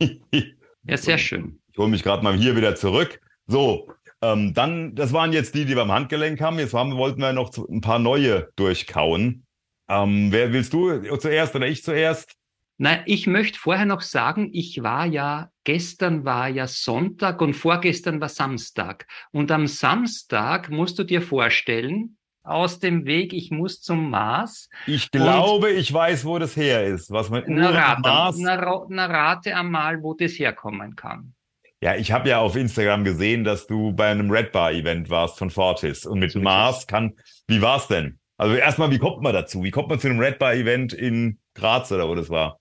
[0.00, 1.60] Ja, sehr schön.
[1.72, 3.20] Ich hole mich gerade mal hier wieder zurück.
[3.46, 6.58] So, ähm, dann, das waren jetzt die, die wir am Handgelenk haben.
[6.58, 9.46] Jetzt haben, wollten wir noch zu- ein paar neue durchkauen.
[9.88, 12.34] Ähm, wer willst du zuerst oder ich zuerst?
[12.80, 18.20] Nein, ich möchte vorher noch sagen, ich war ja, gestern war ja Sonntag und vorgestern
[18.20, 19.08] war Samstag.
[19.32, 24.70] Und am Samstag musst du dir vorstellen, aus dem Weg, ich muss zum Mars.
[24.86, 27.10] Ich glaube, ich weiß, wo das her ist.
[27.10, 28.36] Was man Na rate, Maß.
[28.38, 31.34] na, na rate einmal, wo das herkommen kann.
[31.80, 35.36] Ja, ich habe ja auf Instagram gesehen, dass du bei einem Red Bar Event warst
[35.38, 37.14] von Fortis und mit Mars kann.
[37.48, 38.18] Wie war's denn?
[38.36, 39.64] Also erstmal, wie kommt man dazu?
[39.64, 42.58] Wie kommt man zu einem Red Bar Event in Graz oder wo das war?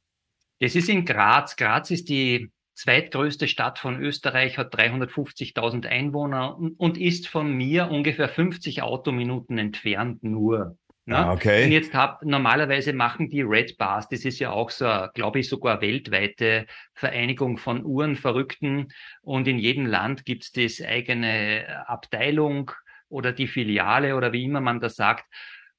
[0.60, 1.56] Das ist in Graz.
[1.56, 8.30] Graz ist die zweitgrößte Stadt von Österreich, hat 350.000 Einwohner und, ist von mir ungefähr
[8.30, 10.78] 50 Autominuten entfernt nur.
[11.06, 11.18] Ne?
[11.18, 11.66] Ah, okay.
[11.66, 15.50] Und jetzt hab, normalerweise machen die Red Bars, das ist ja auch so, glaube ich,
[15.50, 18.90] sogar weltweite Vereinigung von Uhrenverrückten.
[19.22, 22.72] Und in jedem Land gibt's das eigene Abteilung
[23.10, 25.26] oder die Filiale oder wie immer man das sagt.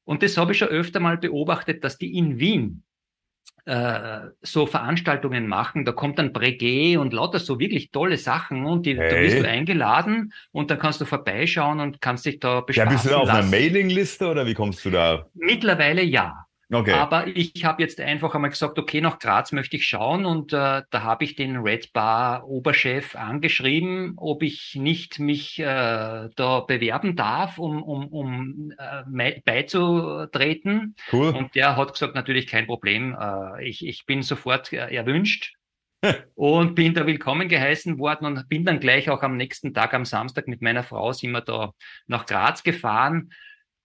[0.05, 2.85] Und das habe ich schon öfter mal beobachtet, dass die in Wien
[3.69, 5.85] äh, so Veranstaltungen machen.
[5.85, 9.21] Da kommt dann Breguet und lauter so wirklich tolle Sachen und die, da Hey.
[9.21, 13.05] bist du eingeladen und dann kannst du vorbeischauen und kannst dich da Ja, bespaßen bist
[13.05, 13.51] du da auf einer lassen.
[13.51, 15.31] Mailingliste oder wie kommst du da?
[15.35, 16.47] Mittlerweile ja.
[16.71, 16.93] Okay.
[16.93, 20.83] Aber ich habe jetzt einfach einmal gesagt, okay, nach Graz möchte ich schauen und äh,
[20.91, 25.65] da habe ich den Red Bar Oberchef angeschrieben, ob ich nicht mich äh,
[26.37, 30.95] da bewerben darf, um, um, um äh, beizutreten.
[31.11, 31.29] Cool.
[31.29, 35.55] Und der hat gesagt, natürlich kein Problem, äh, ich, ich bin sofort äh, erwünscht.
[36.37, 40.05] und bin da willkommen geheißen worden und bin dann gleich auch am nächsten Tag, am
[40.05, 41.73] Samstag mit meiner Frau sind wir da
[42.07, 43.31] nach Graz gefahren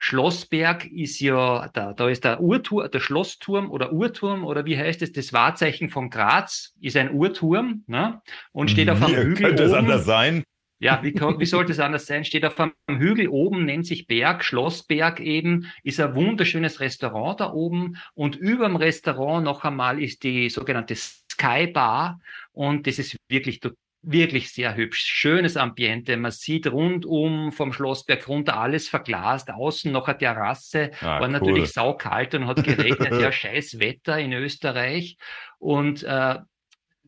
[0.04, 5.02] Schlossberg ist ja, da, da ist der Uhrturm, der Schlossturm oder Uhrturm oder wie heißt
[5.02, 8.22] es, das Wahrzeichen von Graz ist ein Uhrturm ne?
[8.52, 9.48] und steht auf einem Hügel.
[9.48, 10.44] Könnte es anders sein?
[10.80, 12.26] Ja, wie, wie sollte es anders sein?
[12.26, 17.54] Steht auf einem Hügel oben, nennt sich Berg, Schlossberg eben, ist ein wunderschönes Restaurant da
[17.54, 22.20] oben und über dem Restaurant noch einmal ist die sogenannte Sky Bar
[22.52, 23.62] und das ist wirklich
[24.04, 25.02] wirklich sehr hübsch.
[25.06, 26.16] Schönes Ambiente.
[26.18, 29.50] Man sieht rundum vom Schlossberg runter alles verglast.
[29.50, 30.92] Außen noch eine Terrasse.
[31.00, 31.30] Ah, war cool.
[31.30, 33.13] natürlich saukalt und hat geregnet.
[33.22, 35.18] ja, scheiß Wetter in Österreich.
[35.58, 36.38] Und äh,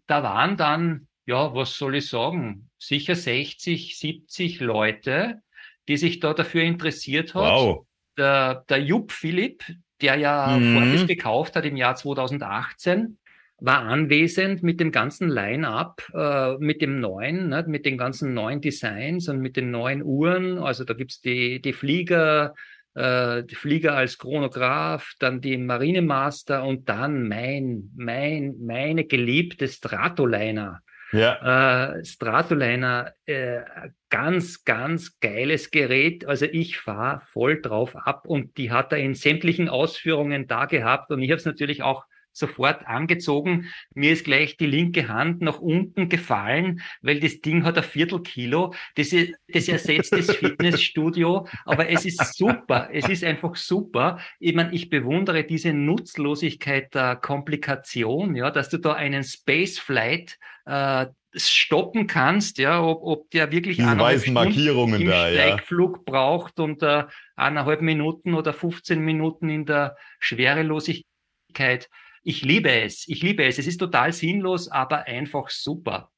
[0.07, 5.41] da waren dann, ja, was soll ich sagen, sicher 60, 70 Leute,
[5.87, 7.43] die sich da dafür interessiert hat.
[7.43, 7.85] Wow.
[8.17, 9.63] Der, der Jupp Philipp,
[10.01, 10.73] der ja mhm.
[10.73, 13.17] Fortis gekauft hat im Jahr 2018,
[13.59, 18.61] war anwesend mit dem ganzen Line-up, äh, mit dem neuen, ne, mit den ganzen neuen
[18.61, 20.57] Designs und mit den neuen Uhren.
[20.59, 22.53] Also da gibt's die, die Flieger,
[22.95, 30.81] äh, die Flieger als Chronograph, dann die Marinemaster und dann mein, mein, meine geliebte Stratoliner.
[31.11, 31.93] Ja.
[31.93, 33.61] Äh, Stratoliner, äh,
[34.09, 36.25] ganz, ganz geiles Gerät.
[36.25, 41.11] Also ich fahre voll drauf ab und die hat er in sämtlichen Ausführungen da gehabt
[41.11, 42.03] und ich habe es natürlich auch
[42.35, 43.71] sofort angezogen.
[43.93, 48.73] Mir ist gleich die linke Hand nach unten gefallen, weil das Ding hat ein Viertelkilo.
[48.95, 52.89] Das, ist, das ersetzt das Fitnessstudio, aber es ist super.
[52.91, 54.19] Es ist einfach super.
[54.39, 61.05] Ich meine, ich bewundere diese Nutzlosigkeit der Komplikation, ja, dass du da einen Spaceflight äh,
[61.35, 66.03] stoppen kannst, ja, ob, ob der wirklich Diese weißen Markierungen im da, Steigflug ja.
[66.05, 71.89] braucht und äh, eineinhalb Minuten oder 15 Minuten in der Schwerelosigkeit
[72.25, 73.59] ich liebe es, ich liebe es.
[73.59, 76.11] Es ist total sinnlos, aber einfach super.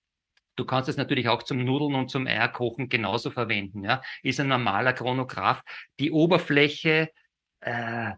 [0.55, 3.83] Du kannst es natürlich auch zum Nudeln und zum Eierkochen genauso verwenden.
[3.83, 5.61] Ja, ist ein normaler Chronograph.
[5.99, 7.11] Die Oberfläche
[7.59, 8.11] äh,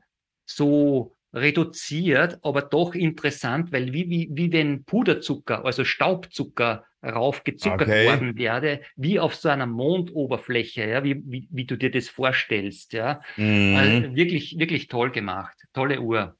[0.45, 8.07] so reduziert, aber doch interessant, weil wie, wie, wie wenn Puderzucker, also Staubzucker raufgezuckert okay.
[8.07, 12.93] worden wäre, wie auf so einer Mondoberfläche, ja, wie, wie, wie du dir das vorstellst,
[12.93, 13.21] ja.
[13.37, 13.75] Mhm.
[13.75, 15.55] Also wirklich, wirklich toll gemacht.
[15.73, 16.38] Tolle Uhr.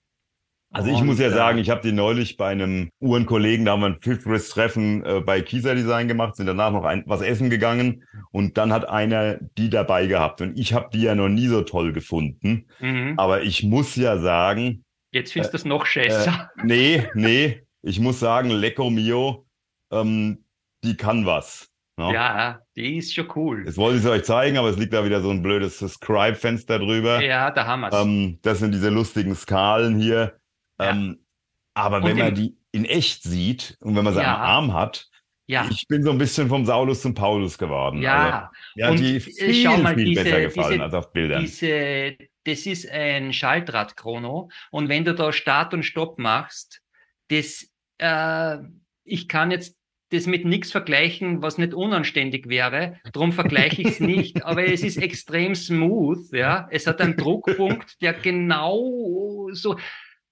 [0.72, 3.88] Also ich muss ja sagen, ich habe die neulich bei einem Uhrenkollegen, da haben wir
[3.88, 7.50] ein Fifth Wrist Treffen äh, bei Kieser Design gemacht, sind danach noch ein, was essen
[7.50, 11.48] gegangen und dann hat einer die dabei gehabt und ich habe die ja noch nie
[11.48, 12.68] so toll gefunden.
[12.80, 13.16] Mhm.
[13.18, 14.86] Aber ich muss ja sagen.
[15.12, 16.30] Jetzt findest du es noch scheiße.
[16.30, 17.64] Äh, nee, nee.
[17.82, 19.48] Ich muss sagen, Lecco Mio,
[19.92, 20.44] ähm,
[20.84, 21.68] die kann was.
[21.98, 22.14] No?
[22.14, 23.64] Ja, die ist schon cool.
[23.66, 26.80] Jetzt wollte ich es euch zeigen, aber es liegt da wieder so ein blödes Subscribe-Fenster
[26.80, 27.22] drüber.
[27.22, 27.96] Ja, da haben wir es.
[27.96, 30.38] Ähm, das sind diese lustigen Skalen hier.
[30.80, 30.92] Ja.
[30.92, 31.26] Ähm,
[31.74, 34.36] aber wenn man die in echt sieht und wenn man sie ja.
[34.36, 35.10] am Arm hat,
[35.48, 35.68] ja.
[35.72, 38.02] ich bin so ein bisschen vom Saulus zum Paulus geworden.
[38.02, 41.42] Ja, also, ja die viel, schau mal, viel diese, besser gefallen diese, als auf Bildern.
[41.42, 46.82] Diese, das ist ein Schaltrad-Chrono und wenn du da Start und Stopp machst,
[47.30, 48.58] das, äh,
[49.04, 49.80] ich kann jetzt
[50.12, 53.00] das mit nichts vergleichen, was nicht unanständig wäre.
[53.13, 54.44] Darum vergleiche ich es nicht.
[54.46, 56.68] Aber es ist extrem smooth, ja.
[56.72, 59.78] Es hat einen Druckpunkt, der genau so,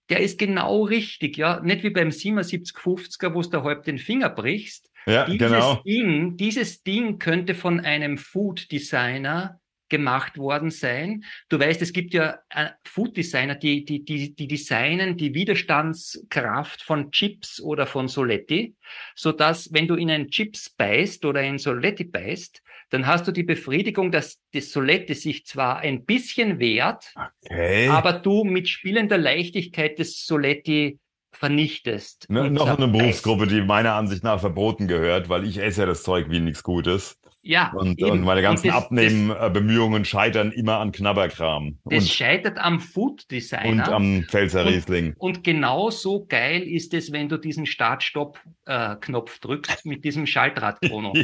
[0.10, 1.60] der ist genau richtig, ja.
[1.62, 4.92] Nicht wie beim 7750er, wo du halb den Finger brichst.
[5.06, 5.76] Ja, dieses genau.
[5.86, 9.60] Ding, dieses Ding könnte von einem Food Designer
[9.90, 11.24] gemacht worden sein.
[11.50, 16.82] Du weißt, es gibt ja äh, Food Designer, die, die, die, die designen die Widerstandskraft
[16.82, 18.76] von Chips oder von Soletti,
[19.16, 23.32] so dass wenn du in ein Chips beißt oder in Soletti beißt, dann hast du
[23.32, 27.90] die Befriedigung, dass das Solette sich zwar ein bisschen wehrt, okay.
[27.90, 31.00] aber du mit spielender Leichtigkeit das Soletti
[31.38, 32.30] vernichtest.
[32.30, 36.04] Ne, noch eine Berufsgruppe, die meiner Ansicht nach verboten gehört, weil ich esse ja das
[36.04, 37.20] Zeug wie nichts Gutes.
[37.42, 37.72] Ja.
[37.74, 41.78] Und, und meine ganzen Abnehmbemühungen scheitern immer an Knabberkram.
[41.86, 43.70] Das und, scheitert am Food Designer.
[43.70, 45.14] Und am Pfälzer Riesling.
[45.18, 51.14] Und, und genauso geil ist es, wenn du diesen Start-Stopp-Knopf äh, drückst mit diesem Schaltradchrono.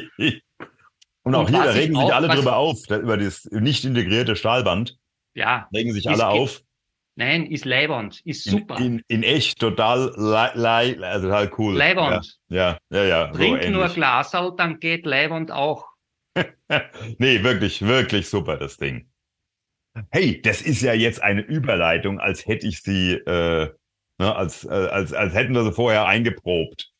[1.26, 4.36] Und auch und hier, da regen sich auch, alle drüber auf, über das nicht integrierte
[4.36, 4.98] Stahlband.
[5.36, 5.70] Ja.
[5.74, 6.62] Regen sich alle auf.
[7.16, 8.78] Nein, ist leibend, ist super.
[8.78, 11.76] In, in, in echt total, lei, also total cool.
[11.76, 12.40] Leibend.
[12.50, 13.04] Ja, ja, ja.
[13.04, 15.86] ja Trink so nur Glasal, dann geht leibend auch.
[17.20, 19.08] nee, wirklich, wirklich super, das Ding.
[20.10, 23.70] Hey, das ist ja jetzt eine Überleitung, als hätte ich sie, äh,
[24.18, 26.92] ne, als, äh, als, als hätten wir sie vorher eingeprobt.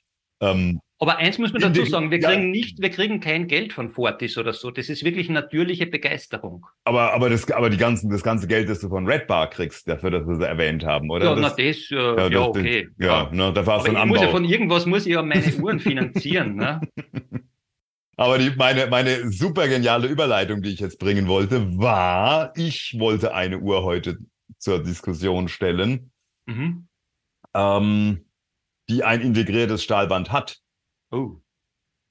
[0.42, 3.92] Ähm, aber eins muss man dazu sagen, wir kriegen nicht, wir kriegen kein Geld von
[3.92, 4.72] Fortis oder so.
[4.72, 6.66] Das ist wirklich natürliche Begeisterung.
[6.86, 9.88] Aber, aber das, aber die ganzen, das ganze Geld, das du von Red Bar kriegst,
[9.88, 11.26] dafür, dass wir sie erwähnt haben, oder?
[11.26, 12.88] Ja, das, na, das, äh, ja, das, okay.
[12.98, 13.30] Ja, ja.
[13.32, 16.56] Ne, da war es ein Muss ja von irgendwas muss ich ja meine Uhren finanzieren,
[16.56, 16.80] ne?
[18.16, 23.34] Aber die, meine, meine super geniale Überleitung, die ich jetzt bringen wollte, war, ich wollte
[23.34, 24.20] eine Uhr heute
[24.58, 26.12] zur Diskussion stellen,
[26.46, 26.88] mhm.
[27.54, 28.26] ähm,
[28.90, 30.63] die ein integriertes Stahlband hat.
[31.14, 31.40] Oh.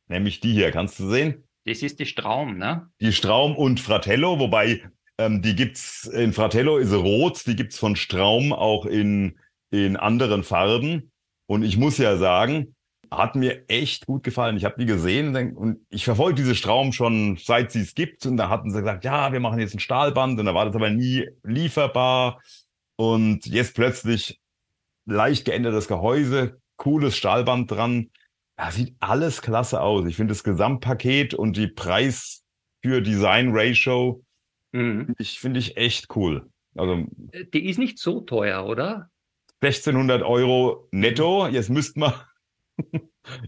[0.09, 1.43] Nämlich die hier, kannst du sehen?
[1.65, 2.89] Das ist die Straum, ne?
[3.01, 4.83] Die Straum und Fratello, wobei
[5.19, 9.39] ähm, die gibt's in Fratello ist rot, die gibt's von Straum auch in,
[9.71, 11.11] in anderen Farben.
[11.47, 12.77] Und ich muss ja sagen,
[13.11, 14.57] hat mir echt gut gefallen.
[14.57, 18.25] Ich habe die gesehen und ich verfolge diese Straum schon seit sie es gibt.
[18.25, 20.77] Und da hatten sie gesagt, ja, wir machen jetzt ein Stahlband und da war das
[20.77, 22.41] aber nie lieferbar.
[22.97, 24.41] Und jetzt plötzlich
[25.07, 28.11] leicht geändertes Gehäuse, cooles Stahlband dran.
[28.63, 30.07] Ja, sieht alles klasse aus.
[30.07, 32.45] Ich finde das Gesamtpaket und die Preis
[32.81, 34.23] für Design Ratio
[34.71, 35.17] mhm.
[35.19, 36.49] ich finde ich echt cool.
[36.77, 37.05] Also
[37.53, 39.11] die ist nicht so teuer, oder?
[39.63, 41.49] 1600 Euro netto.
[41.49, 42.25] Jetzt müssten wir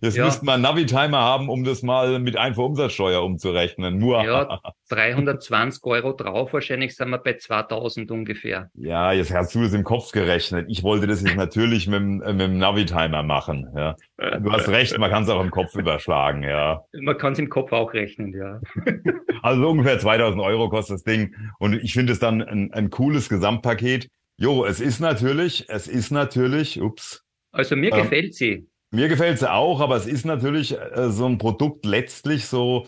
[0.01, 0.25] Jetzt ja.
[0.25, 3.99] müssten wir einen Navi-Timer haben, um das mal mit Einfuhrumsatzsteuer umzurechnen.
[3.99, 4.25] Nur.
[4.25, 8.71] Ja, 320 Euro drauf, wahrscheinlich sind wir bei 2000 ungefähr.
[8.75, 10.67] Ja, jetzt hast du das im Kopf gerechnet.
[10.69, 13.69] Ich wollte das jetzt natürlich mit, mit dem Navi-Timer machen.
[13.77, 13.97] Ja.
[14.39, 16.43] Du hast recht, man kann es auch im Kopf überschlagen.
[16.45, 16.85] Ja.
[16.93, 18.61] Man kann es im Kopf auch rechnen, ja.
[19.43, 21.35] Also ungefähr 2000 Euro kostet das Ding.
[21.59, 24.09] Und ich finde es dann ein, ein cooles Gesamtpaket.
[24.39, 27.23] Jo, es ist natürlich, es ist natürlich, ups.
[27.53, 28.67] Also mir ähm, gefällt sie.
[28.95, 32.87] Mir gefällt sie auch, aber es ist natürlich äh, so ein Produkt letztlich so,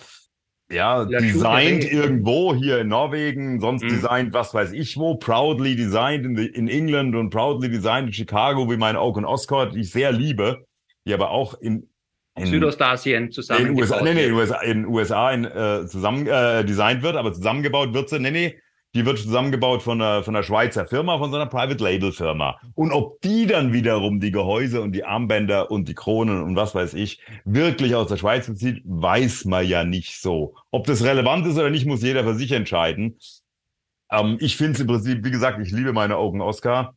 [0.71, 3.89] ja, ja designt irgendwo hier in Norwegen, sonst mhm.
[3.89, 8.13] designt was weiß ich wo, proudly designed in, the, in England und proudly designed in
[8.13, 10.65] Chicago, wie mein Oak und Oscar, die ich sehr liebe,
[11.07, 11.89] die aber auch in,
[12.37, 16.65] in Südostasien zusammen in USA, nee, nee, in USA, in USA in, äh, zusammen äh,
[16.65, 18.61] designt wird, aber zusammengebaut wird sie, nee, nee,
[18.97, 22.59] die wird zusammengebaut von einer, von einer Schweizer Firma, von so einer Private Label Firma.
[22.75, 26.75] Und ob die dann wiederum die Gehäuse und die Armbänder und die Kronen und was
[26.75, 30.55] weiß ich wirklich aus der Schweiz bezieht, weiß man ja nicht so.
[30.71, 33.19] Ob das relevant ist oder nicht, muss jeder für sich entscheiden.
[34.11, 36.95] Ähm, ich finde es im Prinzip, wie gesagt, ich liebe meine Augen Oscar.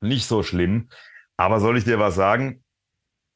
[0.00, 0.88] Nicht so schlimm.
[1.36, 2.64] Aber soll ich dir was sagen?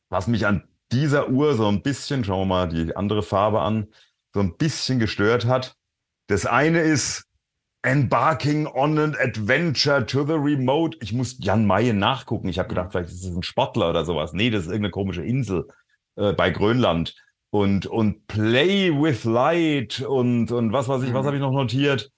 [0.09, 3.87] Was mich an dieser Uhr so ein bisschen, schauen wir mal die andere Farbe an,
[4.35, 5.77] so ein bisschen gestört hat.
[6.27, 7.29] Das eine ist,
[7.85, 10.97] Embarking on an Adventure to the Remote.
[11.01, 12.49] Ich muss Jan Mayen nachgucken.
[12.49, 14.33] Ich habe gedacht, vielleicht ist es ein Sportler oder sowas.
[14.33, 15.67] Nee, das ist irgendeine komische Insel
[16.17, 17.15] äh, bei Grönland.
[17.51, 21.27] Und, und Play with Light und, und was weiß ich, was mhm.
[21.27, 22.11] habe ich noch notiert?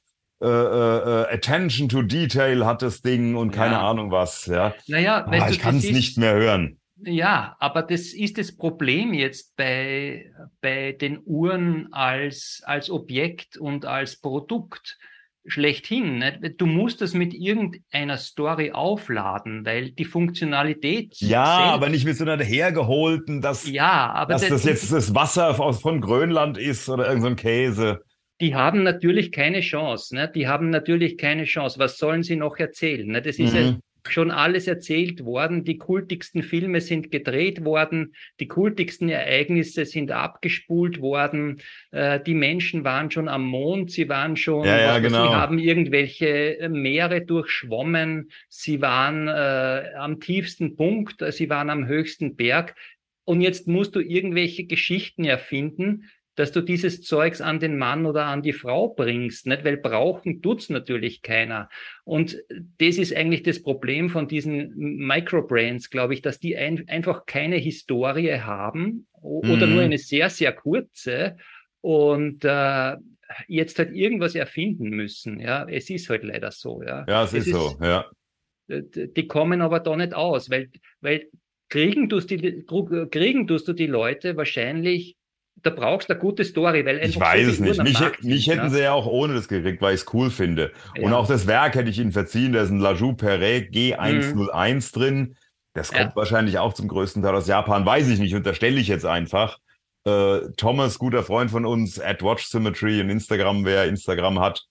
[0.43, 3.89] Äh, äh, äh, Attention to Detail hat das Ding und keine ja.
[3.89, 4.45] Ahnung was.
[4.47, 4.75] Ja.
[4.87, 6.79] Naja, ah, ich kann es nicht mehr hören.
[6.99, 13.87] Ja, aber das ist das Problem jetzt bei, bei den Uhren als, als Objekt und
[13.87, 14.99] als Produkt
[15.47, 16.19] schlechthin.
[16.19, 16.61] Nicht?
[16.61, 21.17] Du musst das mit irgendeiner Story aufladen, weil die Funktionalität.
[21.19, 25.15] Ja, aber nicht mit so einer hergeholten, dass, ja, aber dass das, das jetzt das
[25.15, 28.01] Wasser von Grönland ist oder irgendein so Käse.
[28.41, 30.15] Die haben natürlich keine Chance.
[30.15, 30.31] Ne?
[30.35, 31.79] Die haben natürlich keine Chance.
[31.79, 33.07] Was sollen sie noch erzählen?
[33.07, 33.23] Ne?
[33.23, 33.59] Das ist mhm.
[33.59, 33.77] ja
[34.09, 35.65] schon alles erzählt worden.
[35.65, 38.15] Die kultigsten Filme sind gedreht worden.
[38.41, 41.61] Die kultigsten Ereignisse sind abgespult worden.
[41.91, 43.91] Äh, die Menschen waren schon am Mond.
[43.91, 45.27] Sie waren schon, ja, ja, genau.
[45.27, 48.31] sie haben irgendwelche Meere durchschwommen.
[48.49, 51.25] Sie waren äh, am tiefsten Punkt.
[51.33, 52.75] Sie waren am höchsten Berg.
[53.25, 58.27] Und jetzt musst du irgendwelche Geschichten erfinden, dass du dieses Zeugs an den Mann oder
[58.27, 59.65] an die Frau bringst, nicht?
[59.65, 61.69] Weil brauchen tut's natürlich keiner.
[62.05, 62.39] Und
[62.79, 67.57] das ist eigentlich das Problem von diesen Microbrands, glaube ich, dass die ein, einfach keine
[67.57, 69.75] Historie haben oder mhm.
[69.75, 71.37] nur eine sehr, sehr kurze
[71.81, 72.97] und äh,
[73.47, 75.39] jetzt halt irgendwas erfinden müssen.
[75.41, 76.83] Ja, es ist halt leider so.
[76.83, 77.77] Ja, ja es, es ist, ist so.
[77.81, 78.07] Ja.
[78.69, 81.29] Die kommen aber da nicht aus, weil, weil
[81.69, 82.65] kriegen tust, die,
[83.11, 85.17] kriegen tust du die Leute wahrscheinlich
[85.65, 87.83] da brauchst du eine gute Story, weil Ich weiß es nicht.
[87.83, 88.71] Mich, mich hätten ja.
[88.71, 90.73] sie ja auch ohne das gekriegt, weil ich es cool finde.
[90.95, 91.07] Ja.
[91.07, 92.53] Und auch das Werk hätte ich ihnen verziehen.
[92.53, 95.01] Da ist ein Lajou Perret G101 mhm.
[95.01, 95.37] drin.
[95.73, 96.17] Das kommt ja.
[96.17, 97.85] wahrscheinlich auch zum größten Teil aus Japan.
[97.85, 99.59] Weiß ich nicht, unterstelle ich jetzt einfach.
[100.07, 104.65] Äh, Thomas, guter Freund von uns, at Watch Symmetry in Instagram, wer Instagram hat,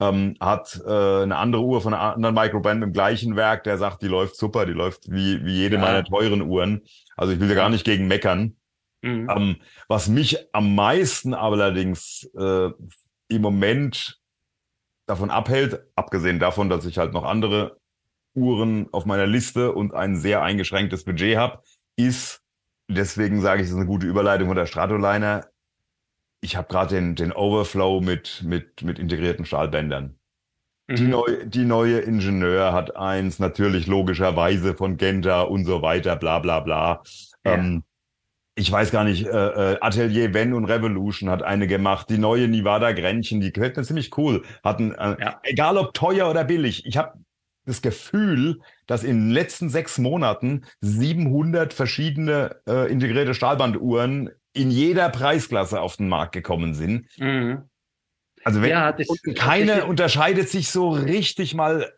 [0.00, 4.02] ähm, hat äh, eine andere Uhr von einer anderen Microband im gleichen Werk, der sagt,
[4.02, 6.82] die läuft super, die läuft wie, wie jede meiner teuren Uhren.
[7.16, 8.56] Also ich will da gar nicht gegen meckern.
[9.06, 9.30] Mhm.
[9.30, 9.56] Ähm,
[9.88, 12.70] was mich am meisten allerdings äh,
[13.28, 14.20] im Moment
[15.06, 17.78] davon abhält, abgesehen davon, dass ich halt noch andere
[18.34, 21.62] Uhren auf meiner Liste und ein sehr eingeschränktes Budget habe,
[21.96, 22.42] ist,
[22.88, 25.46] deswegen sage ich, das ist eine gute Überleitung von der Stratoliner.
[26.40, 30.18] Ich habe gerade den, den Overflow mit, mit, mit integrierten Stahlbändern.
[30.88, 31.10] Die, Mhm.
[31.10, 36.60] neu, die neue Ingenieur hat eins, natürlich logischerweise von Genta und so weiter, bla bla
[36.60, 37.02] bla.
[37.44, 37.54] Ja.
[37.54, 37.82] Ähm,
[38.58, 42.08] ich weiß gar nicht, äh, äh, Atelier Wenn und Revolution hat eine gemacht.
[42.08, 44.42] Die neue Nevada Grännchen, die gefällt mir ziemlich cool.
[44.64, 45.40] Hatten, äh, Ja.
[45.44, 46.84] egal ob teuer oder billig.
[46.86, 47.18] Ich habe
[47.66, 55.10] das Gefühl, dass in den letzten sechs Monaten 700 verschiedene äh, integrierte Stahlbanduhren in jeder
[55.10, 57.06] Preisklasse auf den Markt gekommen sind.
[57.18, 57.62] Mhm.
[58.44, 61.92] Also wenn, Ja, das- keine das unterscheidet sich so richtig mal,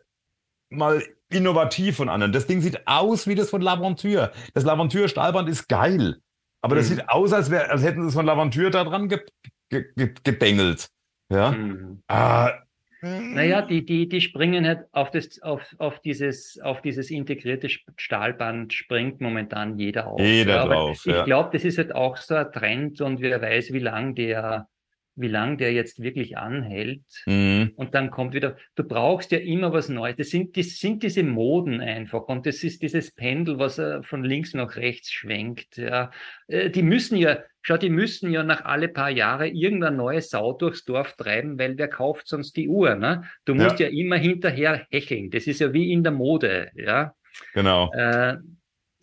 [0.69, 2.33] mal innovativ von anderen.
[2.33, 4.31] Das Ding sieht aus wie das von L'Aventure.
[4.55, 6.17] Das L'Aventure Stahlband ist geil.
[6.61, 6.95] Aber das Mhm.
[6.95, 9.19] sieht aus, als, wär, als hätten sie es von L'Aventure da dran ge,
[9.69, 10.89] ge, ge, gebängelt.
[11.31, 11.51] Ja.
[11.51, 12.03] Mhm.
[12.07, 12.51] Ah,
[13.01, 18.73] Naja, die, die, die springen halt auf das, auf, auf dieses, auf dieses integrierte Stahlband
[18.73, 20.19] springt momentan jeder auf.
[20.19, 21.23] Jeder Ja, aber drauf, Ich ja.
[21.23, 24.67] glaube, das ist halt auch so ein Trend und wer weiß, wie lang der,
[25.15, 27.03] wie lang der jetzt wirklich anhält.
[27.25, 27.71] mhm.
[27.75, 30.15] Und dann kommt wieder, du brauchst ja immer was Neues.
[30.17, 32.27] Das sind, das sind diese Moden einfach.
[32.27, 35.77] Und das ist dieses Pendel, was äh, von links nach rechts schwenkt.
[35.77, 36.11] Ja.
[36.47, 40.53] Äh, Die müssen ja, schau, die müssen ja nach alle paar Jahre irgendeine neue Sau
[40.53, 42.95] durchs Dorf treiben, weil wer kauft sonst die Uhr?
[42.95, 43.23] Ne?
[43.45, 43.87] Du musst ja.
[43.87, 45.29] immer hinterher hecheln.
[45.31, 46.71] Das ist ja wie in der Mode.
[46.75, 47.13] Ja.
[47.53, 47.91] Genau.
[47.93, 48.37] Äh,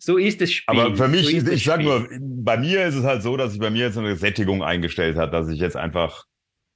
[0.07, 0.79] so ist das Spiel.
[0.79, 3.51] Aber für mich, so ist ich sag nur, bei mir ist es halt so, dass
[3.51, 6.23] sich bei mir jetzt eine Sättigung eingestellt hat, dass ich jetzt einfach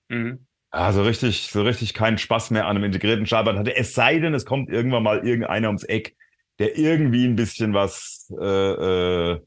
[0.09, 0.45] Mhm.
[0.71, 3.75] Ah, so richtig, so richtig keinen Spaß mehr an einem integrierten Stahlband hatte.
[3.75, 6.15] Es sei denn, es kommt irgendwann mal irgendeiner ums Eck,
[6.59, 9.39] der irgendwie ein bisschen was, äh, äh,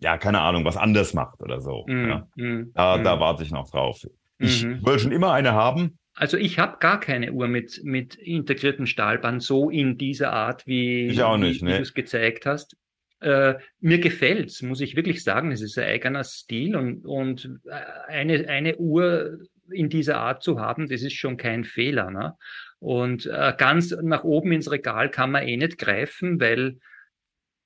[0.00, 1.86] ja, keine Ahnung, was anders macht oder so.
[1.86, 2.08] Mhm.
[2.08, 2.28] Ja.
[2.36, 2.72] Mhm.
[2.74, 3.04] Da, Mhm.
[3.04, 4.02] da warte ich noch drauf.
[4.38, 4.84] Ich Mhm.
[4.84, 5.98] wollte schon immer eine haben.
[6.14, 11.06] Also ich habe gar keine Uhr mit, mit integriertem Stahlband, so in dieser Art, wie,
[11.06, 11.76] Ich nicht, wie, wie ne.
[11.76, 12.76] du es gezeigt hast.
[13.22, 15.52] Äh, mir gefällt's, muss ich wirklich sagen.
[15.52, 17.72] Es ist ein eigener Stil und, und äh,
[18.08, 19.38] eine, eine Uhr
[19.70, 22.10] in dieser Art zu haben, das ist schon kein Fehler.
[22.10, 22.34] Ne?
[22.78, 26.78] Und äh, ganz nach oben ins Regal kann man eh nicht greifen, weil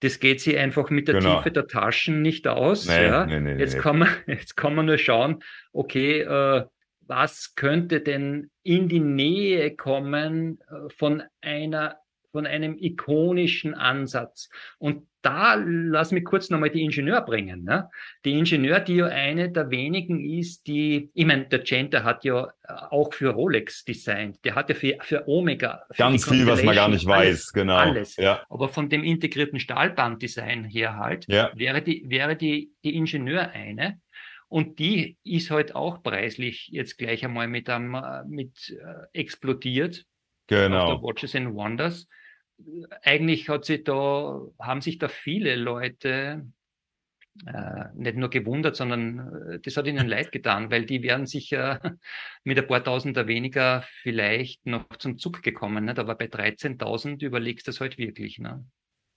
[0.00, 1.38] das geht sie einfach mit der Genau.
[1.38, 2.86] Tiefe der Taschen nicht aus.
[2.86, 3.26] Nee, ja?
[3.26, 5.42] nee, nee, Jetzt kann man, jetzt kann man nur schauen,
[5.72, 6.64] okay, äh,
[7.09, 11.96] was könnte denn in die Nähe kommen äh, von einer,
[12.37, 14.51] von einem ikonischen Ansatz?
[14.76, 17.64] Und da lass mich kurz nochmal die Ingenieur bringen.
[17.64, 17.89] Ne?
[18.26, 22.45] Die Ingenieur, die ja eine der wenigen ist, die, ich meine, der Genta hat ja
[22.45, 24.45] äh, auch für Rolex designt.
[24.45, 25.82] Der hat ja für, für Omega.
[25.91, 27.76] Für Ganz viel, was man gar nicht Constellation weiß, genau.
[27.76, 28.16] Alles.
[28.16, 31.51] Ja, Aber von dem integrierten Stahlbanddesign her halt, ja.
[31.55, 33.99] wäre die, wäre die, die Ingenieur eine.
[34.49, 40.01] Und die ist halt auch preislich jetzt gleich einmal mit einem, äh, mit äh, explodiert
[40.01, 40.05] auf
[40.49, 41.03] der Genau.
[41.03, 42.07] Watches and Wonders.
[43.02, 46.46] Eigentlich hat sie da, haben sich da viele Leute
[47.46, 51.80] äh, nicht nur gewundert, sondern äh, das hat ihnen leid getan, weil die wären sicher
[52.44, 55.84] mit ein paar Tausender weniger vielleicht noch zum Zug gekommen.
[55.84, 55.98] Nicht?
[55.98, 58.38] Aber bei 13.000 überlegst du das halt wirklich.
[58.38, 58.64] Ne?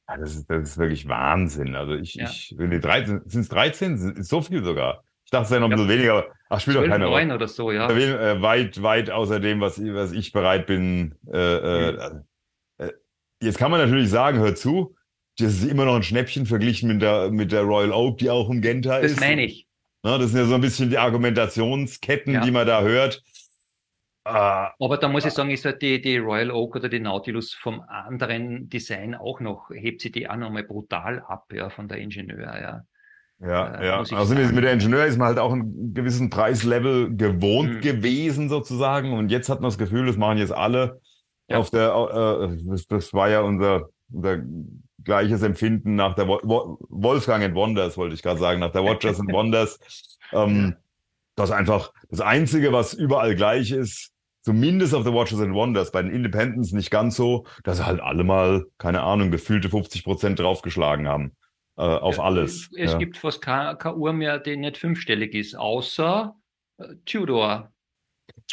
[0.10, 1.76] Ja, Das ist, das ist wirklich Wahnsinn.
[1.76, 2.26] Also ich, Ja.
[2.26, 4.18] ich, wenn die 13, sind es 13?
[4.18, 5.04] Ist so viel sogar.
[5.24, 7.26] Ich dachte, es wäre noch ein bisschen weniger, aber ach, spielt doch 12, keine Rolle.
[7.28, 7.88] 9 oder so, ja.
[7.90, 11.16] Äh, weit, weit außer dem, was, ich- was ich bereit bin.
[11.32, 12.12] Äh, äh, äh,
[13.42, 14.96] jetzt kann man natürlich sagen, hör zu,
[15.38, 18.50] das ist immer noch ein Schnäppchen verglichen mit der, mit der Royal Oak, die auch
[18.50, 19.20] im Genta Das ist.
[19.20, 19.68] meine ich.
[20.04, 22.42] Ne, das sind ja so ein bisschen die Argumentationsketten, Ja.
[22.42, 23.22] die man da hört.
[24.26, 27.54] Ah, Aber da muss ich sagen, ist halt die, die Royal Oak oder die Nautilus
[27.54, 31.98] vom anderen Design auch noch, hebt sie die auch nochmal brutal ab, ja, von der
[32.00, 32.84] Ingenieur, ja.
[33.42, 33.98] Ja, Äh, ja.
[34.00, 34.56] Also mit, sagen.
[34.56, 37.82] mit der Ingenieur ist man halt auch einen gewissen Preislevel gewohnt Mhm.
[37.82, 39.14] gewesen sozusagen.
[39.14, 41.00] Und jetzt hat man das Gefühl, das machen jetzt alle
[41.50, 41.58] Ja.
[41.58, 44.40] auf der, äh, das, das war ja unser, unser
[45.04, 48.84] gleiches Empfinden nach der Wo- Wo- Wolfgang and Wonders, wollte ich gerade sagen, nach der
[48.84, 49.80] Watchers and Wonders.
[50.32, 50.76] Ähm,
[51.36, 56.02] Das einfach das Einzige, was überall gleich ist, zumindest auf der Watchers and Wonders, bei
[56.02, 61.08] den Independents nicht ganz so, dass halt alle mal, keine Ahnung, gefühlte 50 Prozent draufgeschlagen
[61.08, 61.32] haben.
[61.78, 62.70] Äh, auf Ja, alles.
[62.76, 62.98] Es ja.
[62.98, 66.36] gibt fast keine Uhr mehr, die nicht fünfstellig ist, außer
[66.78, 67.72] äh, Tudor.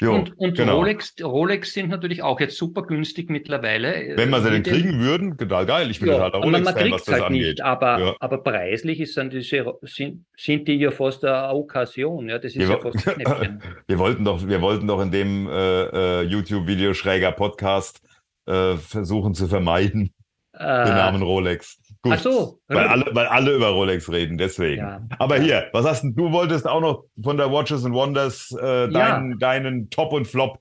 [0.03, 0.76] Jo, und und genau.
[0.76, 4.12] Rolex, Rolex sind natürlich auch jetzt super günstig mittlerweile.
[4.16, 5.90] Wenn wir sie Äh, denn kriegen würden, total geil.
[5.90, 7.42] Ich bin Ja, total man Rolex-Fan, was kriegt das halt angeht.
[7.47, 8.16] nicht, aber, Ja.
[8.20, 12.68] aber preislich ist dann diese, sind, sind die ja fast eine Okkasion, ja, das ist
[12.68, 13.62] Ja, ja fast ein.
[13.88, 18.03] Wir wollten doch, wir wollten doch in dem äh, äh, YouTube-Video schräger Podcast
[18.47, 20.12] äh, versuchen zu vermeiden,
[20.55, 21.78] den Äh, Namen Rolex.
[22.03, 24.78] Gut, ach so, weil alle, weil alle über Rolex reden, deswegen.
[24.78, 25.42] ja, Aber ja.
[25.42, 29.38] hier, was hast denn, du wolltest auch noch von der Watches and Wonders äh, deinen,
[29.38, 30.61] deinen Top und Flop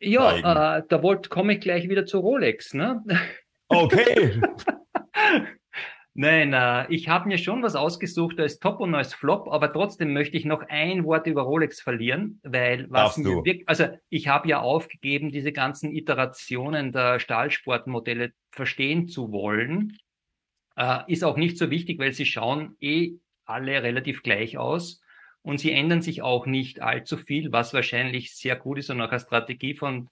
[0.00, 3.02] Ja, äh, da wollte komme ich gleich wieder zu Rolex, ne?
[3.70, 4.40] Okay.
[6.20, 10.12] Nein, äh, ich habe mir schon was ausgesucht als Top und als Flop, aber trotzdem
[10.12, 14.48] möchte ich noch ein Wort über Rolex verlieren, weil was mir wirklich, also ich habe
[14.48, 19.96] ja aufgegeben, diese ganzen Iterationen der Stahlsportmodelle verstehen zu wollen.
[20.78, 23.14] Äh, ist auch nicht so wichtig, weil sie schauen eh
[23.44, 25.00] alle relativ gleich aus
[25.42, 29.10] und sie ändern sich auch nicht allzu viel, was wahrscheinlich sehr gut ist und auch
[29.10, 30.08] eine Strategie von,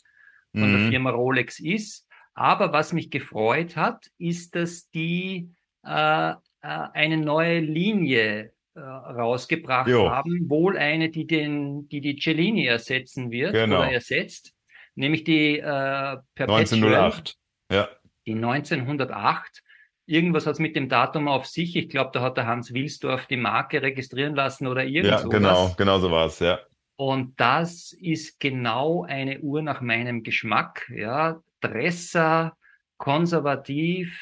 [0.53, 0.79] von mhm.
[0.79, 2.09] der Firma Rolex ist.
[2.35, 5.51] Aber was mich gefreut hat, ist, dass die
[5.85, 10.11] äh, äh, eine neue Linie äh, rausgebracht jo.
[10.11, 13.79] haben, wohl eine, die den, die die Cellini ersetzen wird genau.
[13.79, 14.53] oder ersetzt,
[14.97, 17.37] nämlich die äh, Perpetual, 1908.
[17.71, 17.89] Ja.
[18.27, 19.63] Die 1908.
[20.07, 21.75] Irgendwas hat es mit dem Datum auf sich.
[21.77, 25.25] Ich glaube, da hat der Hans Wilsdorf die Marke registrieren lassen oder irgendwas.
[25.25, 26.61] Ja, genau, genau so war es, ja.
[26.97, 30.91] Und das ist genau eine Uhr nach meinem Geschmack.
[30.95, 32.57] Ja, Dresser,
[32.97, 34.19] konservativ,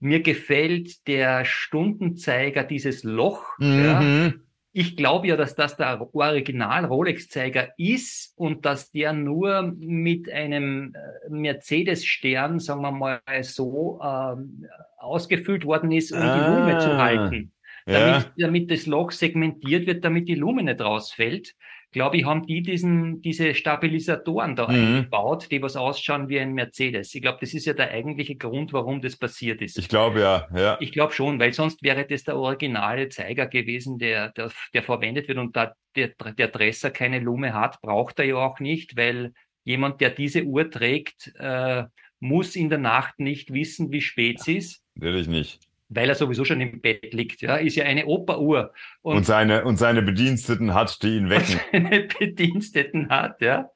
[0.00, 3.44] mir gefällt der Stundenzeiger, dieses Loch.
[3.58, 3.84] Mhm.
[3.84, 4.32] Ja.
[4.72, 10.94] Ich glaube ja, dass das der Original Rolex-Zeiger ist und dass der nur mit einem
[10.94, 14.66] äh, Mercedes-Stern, sagen wir mal so, ähm,
[14.98, 16.34] ausgefüllt worden ist, um ah.
[16.34, 17.52] die Lume zu halten.
[17.86, 18.32] Damit, ja.
[18.36, 21.56] damit das Loch segmentiert wird, damit die Lume nicht rausfällt
[21.92, 24.74] glaube ich, haben die diesen, diese Stabilisatoren da mhm.
[24.74, 27.14] eingebaut, die was ausschauen wie ein Mercedes.
[27.14, 29.78] Ich glaube, das ist ja der eigentliche Grund, warum das passiert ist.
[29.78, 30.76] Ich glaube ja, ja.
[30.80, 35.28] Ich glaube schon, weil sonst wäre das der originale Zeiger gewesen, der, der, der verwendet
[35.28, 39.32] wird und da der, der Dresser keine Lume hat, braucht er ja auch nicht, weil
[39.64, 41.84] jemand, der diese Uhr trägt, äh,
[42.20, 44.82] muss in der Nacht nicht wissen, wie spät es ist.
[44.94, 47.42] Natürlich nicht weil er sowieso schon im Bett liegt.
[47.42, 48.72] Ja, ist ja eine Operuhr.
[49.02, 51.60] Und, und seine und seine Bediensteten hat, die ihn wecken.
[51.72, 53.70] Seine Bediensteten hat, ja.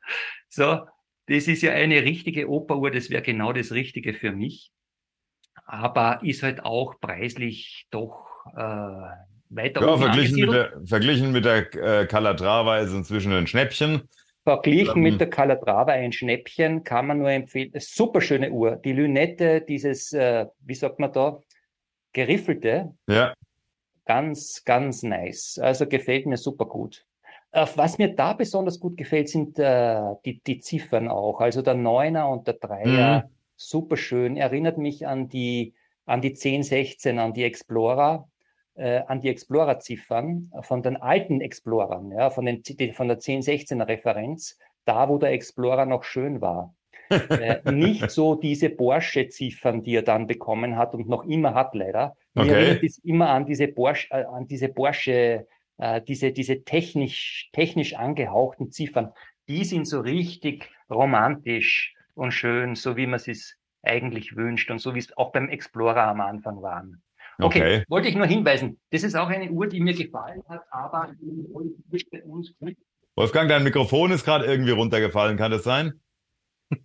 [0.48, 0.80] So,
[1.26, 2.90] das ist ja eine richtige Operuhr.
[2.90, 4.70] Das wäre genau das Richtige für mich.
[5.66, 8.60] Aber ist halt auch preislich doch äh,
[9.48, 14.02] weiter ja, verglichen mit, der, verglichen mit der äh, Calatrava ist inzwischen ein Schnäppchen.
[14.44, 17.72] Verglichen ähm, mit der Calatrava ein Schnäppchen kann man nur empfehlen.
[17.78, 18.76] Super schöne Uhr.
[18.76, 21.40] Die Lünette, dieses, äh, wie sagt man da,
[22.14, 22.94] geriffelte.
[23.06, 23.34] Ja.
[24.06, 25.58] Ganz, ganz nice.
[25.62, 27.06] Also gefällt mir super gut.
[27.52, 31.40] Was mir da besonders gut gefällt, sind äh, die, die Ziffern auch.
[31.40, 33.30] Also der Neuner und der Dreier, mhm.
[33.54, 34.36] super schön.
[34.36, 38.28] Erinnert mich an die, an die 1016, an die Explorer,
[38.74, 44.58] äh, an die Explorer-Ziffern von den alten Explorern, ja, von, den, von der 1016er Referenz,
[44.84, 46.74] da wo der Explorer noch schön war
[47.70, 52.16] nicht so diese Porsche-Ziffern, die er dann bekommen hat und noch immer hat, leider.
[52.34, 52.52] Mir okay.
[52.52, 55.46] erinnert es immer an diese Porsche, äh, an diese Porsche,
[55.78, 59.12] äh, diese, diese technisch, technisch angehauchten Ziffern.
[59.48, 64.94] Die sind so richtig romantisch und schön, so wie man es eigentlich wünscht und so
[64.94, 67.02] wie es auch beim Explorer am Anfang waren.
[67.38, 68.78] Okay, okay, wollte ich nur hinweisen.
[68.90, 72.54] Das ist auch eine Uhr, die mir gefallen hat, aber bei uns
[73.16, 76.00] Wolfgang, dein Mikrofon ist gerade irgendwie runtergefallen, kann das sein?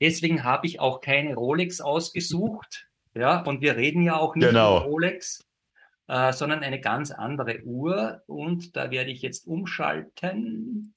[0.02, 2.88] Deswegen habe ich auch keine Rolex ausgesucht.
[3.16, 4.78] Ja, und wir reden ja auch nicht genau.
[4.78, 5.44] über Rolex,
[6.08, 8.22] äh, sondern eine ganz andere Uhr.
[8.28, 10.94] Und da werde ich jetzt umschalten.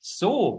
[0.00, 0.58] So,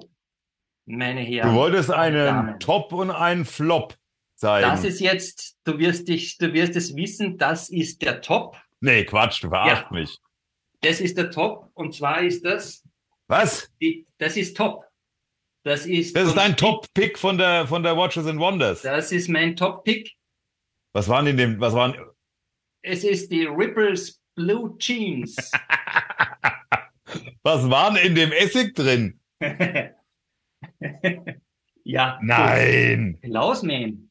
[0.85, 1.49] meine Herren.
[1.49, 3.95] Du wolltest einen Top und einen Flop
[4.35, 4.69] zeigen.
[4.69, 8.57] Das ist jetzt, du wirst dich, du wirst es wissen, das ist der Top.
[8.81, 9.97] Nee, Quatsch, du verarschst ja.
[9.97, 10.19] mich.
[10.81, 12.83] Das ist der Top und zwar ist das.
[13.27, 13.71] Was?
[13.81, 14.84] Die, das ist Top.
[15.65, 18.83] Das ist, das ist dein Top-Pick von der, von der Watches and Wonders.
[18.83, 20.11] Das ist mein Top-Pick.
[20.93, 21.95] Was waren in dem, was waren?
[22.83, 25.35] Es ist die Ripples Blue Jeans.
[27.41, 29.19] was waren in dem Essig drin?
[31.83, 32.19] ja.
[32.21, 33.17] Nein.
[33.23, 34.04] Lausman.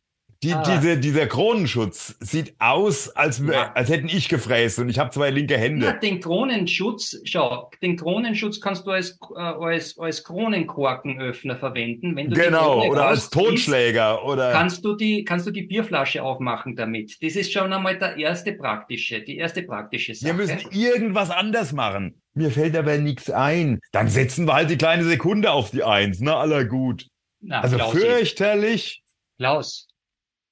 [0.45, 0.63] Die, ah.
[0.63, 3.73] diese, dieser Kronenschutz sieht aus, als, ja.
[3.73, 5.87] als hätten ich gefräst und ich habe zwei linke Hände.
[5.87, 12.15] Ja, den Kronenschutz, schau, den Kronenschutz kannst du als, äh, als, als Kronenkorkenöffner verwenden.
[12.15, 14.23] Wenn du genau, oder als Totschläger.
[14.23, 17.17] oder kannst du, die, kannst du die Bierflasche aufmachen damit.
[17.23, 20.27] Das ist schon einmal der erste praktische, die erste praktische Sache.
[20.27, 22.21] Wir müssen irgendwas anders machen.
[22.35, 23.81] Mir fällt aber nichts ein.
[23.93, 27.07] Dann setzen wir halt die kleine Sekunde auf die Eins, na aller gut.
[27.41, 29.03] Na, also fürchterlich.
[29.39, 29.89] Klaus,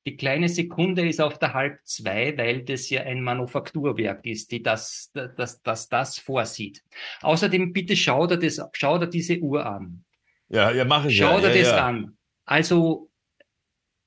[0.06, 4.62] die kleine Sekunde ist auf der halb zwei, weil das ja ein Manufakturwerk ist, die
[4.62, 6.82] das, das, das, das vorsieht.
[7.20, 10.04] Außerdem bitte schau dir, das, schau dir diese Uhr an.
[10.48, 11.86] Ja, ja, mache ich Schau dir ja, das ja.
[11.86, 12.16] an.
[12.44, 13.10] Also,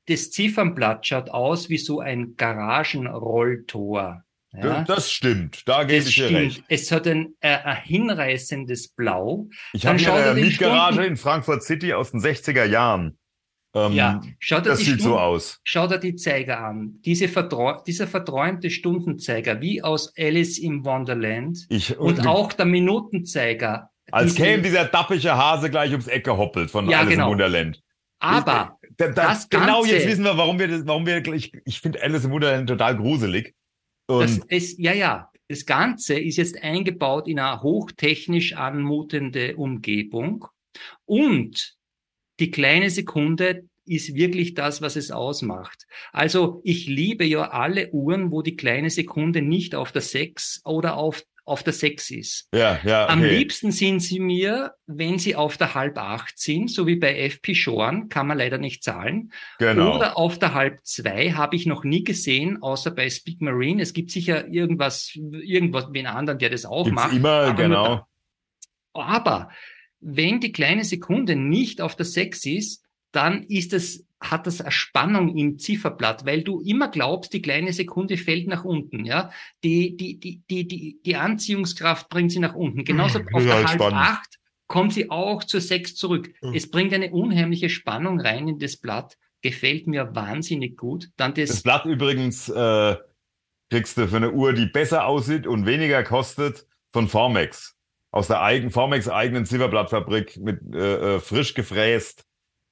[0.08, 4.24] das Ziffernblatt schaut aus wie so ein Garagenrolltor.
[4.54, 4.84] Ja.
[4.84, 6.64] Das stimmt, da gebe ich dir recht.
[6.70, 9.50] Es hat ein, äh, ein hinreißendes Blau.
[9.74, 13.18] Ich habe eine Mietgarage in Frankfurt City aus den 60er Jahren.
[13.76, 15.60] Ähm, ja, schaut das sieht Stunden, so aus.
[15.66, 17.02] Schaut er die Zeiger an.
[17.04, 21.66] Diese vertrau dieser verträumte Stundenzeiger, wie aus Alice im Wonderland.
[21.68, 23.90] Ich, und, und auch der Minutenzeiger.
[24.12, 27.26] Als käme dieser dappische Hase gleich ums Ecke hoppelt von ja, Alice genau.
[27.26, 27.82] im Wonderland.
[28.20, 31.26] Aber ich, da, da, das genau Ganze, jetzt wissen wir, warum wir das, warum wir,
[31.34, 33.56] ich, ich finde Alice im Wonderland total gruselig.
[34.08, 35.30] Und das ist, ja, ja.
[35.48, 40.48] Das Ganze ist jetzt eingebaut in eine hochtechnisch anmutende Umgebung
[41.06, 41.75] und
[42.40, 45.86] die kleine Sekunde ist wirklich das, was es ausmacht.
[46.12, 50.98] Also ich liebe ja alle Uhren, wo die kleine Sekunde nicht auf der 6 oder
[50.98, 52.50] auf auf der 6 ist.
[52.54, 53.08] Ja, ja.
[53.08, 57.16] Am liebsten sind sie mir, wenn sie auf der halb acht sind, so wie bei
[57.30, 59.32] FP Shorn, kann man leider nicht zahlen.
[59.60, 59.96] Genau.
[59.96, 63.84] Oder auf der halb zwei habe ich noch nie gesehen, außer bei Speak Marine.
[63.84, 67.16] Es gibt sicher irgendwas, irgendwas, wen anderen, der das auch Gibt's macht.
[67.16, 68.08] Immer, genau.
[68.94, 69.52] Aber
[70.08, 74.72] wenn die kleine Sekunde nicht auf der 6 ist, dann ist es, hat das eine
[74.72, 79.32] Spannung im Zifferblatt, weil du immer glaubst, die kleine Sekunde fällt nach unten, ja.
[79.64, 82.84] Die, die, die, die, die, die Anziehungskraft bringt sie nach unten.
[82.84, 84.00] Genauso auf der halt halb spannend.
[84.00, 86.32] acht kommt sie auch zur sechs zurück.
[86.42, 86.54] Mhm.
[86.54, 89.18] Es bringt eine unheimliche Spannung rein in das Blatt.
[89.42, 91.10] Gefällt mir wahnsinnig gut.
[91.18, 92.96] Dann das, das Blatt übrigens äh,
[93.72, 97.75] kriegst du für eine Uhr, die besser aussieht und weniger kostet, von Formex.
[98.16, 102.26] Aus der eigenen Formex eigenen Zifferblattfabrik mit äh, äh frisch gefräst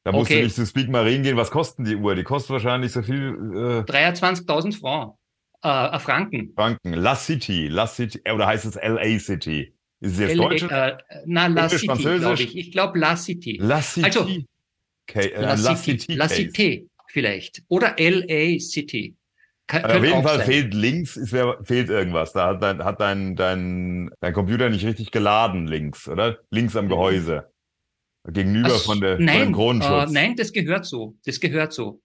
[0.04, 0.40] da musst okay.
[0.40, 1.38] du nicht zu Speak Marine gehen.
[1.38, 2.16] Was kosten die Uhr?
[2.16, 3.30] Die kostet wahrscheinlich so viel.
[3.56, 5.16] Äh 23.000 Franc.
[5.62, 6.52] Äh, Franken.
[6.56, 6.94] Franken.
[6.94, 7.70] La City.
[7.70, 8.20] La City.
[8.26, 9.74] Äh, oder heißt es LA City?
[10.02, 10.64] Ist es jetzt LA, Deutsch?
[10.64, 12.58] Äh, na, La City, glaube ich.
[12.58, 13.58] Ich glaube La City.
[13.62, 14.06] La City.
[14.06, 14.28] Also,
[15.10, 16.00] okay, äh, La, La City.
[16.00, 17.64] City La City vielleicht.
[17.70, 19.16] Oder LA City.
[19.68, 20.46] Kann, auf jeden Fall sein.
[20.46, 22.34] fehlt links, ist, fehlt irgendwas.
[22.34, 26.40] Da hat dein, hat dein, dein, dein Computer nicht richtig geladen links, oder?
[26.50, 26.90] Links am mhm.
[26.90, 27.50] Gehäuse.
[28.28, 30.10] Gegenüber also, von, der, nein, von dem Kronenschutz.
[30.10, 31.18] Äh, nein, das gehört so.
[31.26, 32.02] Das gehört so.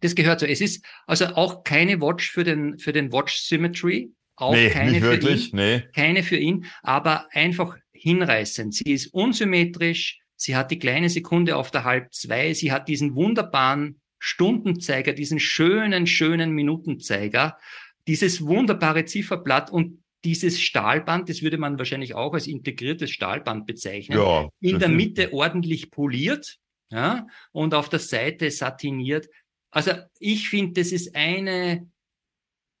[0.00, 0.46] Das gehört so.
[0.46, 4.10] Es ist also auch keine Watch für den, für den Watch Symmetry.
[4.36, 5.82] Auch nee, keine nicht wirklich, ihn, nee.
[5.94, 8.72] Keine für ihn, aber einfach hinreißend.
[8.72, 10.20] Sie ist unsymmetrisch.
[10.36, 12.54] Sie hat die kleine Sekunde auf der halb zwei.
[12.54, 17.58] Sie hat diesen wunderbaren Stundenzeiger, diesen schönen, schönen Minutenzeiger,
[18.06, 24.18] dieses wunderbare Zifferblatt und dieses Stahlband, das würde man wahrscheinlich auch als integriertes Stahlband bezeichnen,
[24.18, 26.58] ja, in der Mitte ordentlich poliert
[26.90, 29.28] ja, und auf der Seite satiniert.
[29.70, 31.88] Also ich finde, das ist eine,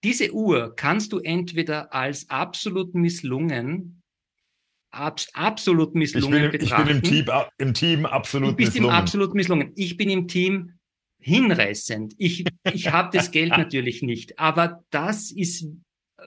[0.02, 4.02] diese Uhr kannst du entweder als absolut misslungen,
[4.90, 6.82] abs, absolut misslungen ich bin, betrachten.
[6.82, 8.96] Ich bin im Team, im Team absolut du bist misslungen.
[8.96, 9.72] im absolut misslungen.
[9.76, 10.77] Ich bin im Team
[11.20, 12.14] hinreißend.
[12.18, 15.66] Ich, ich habe das Geld natürlich nicht, aber das ist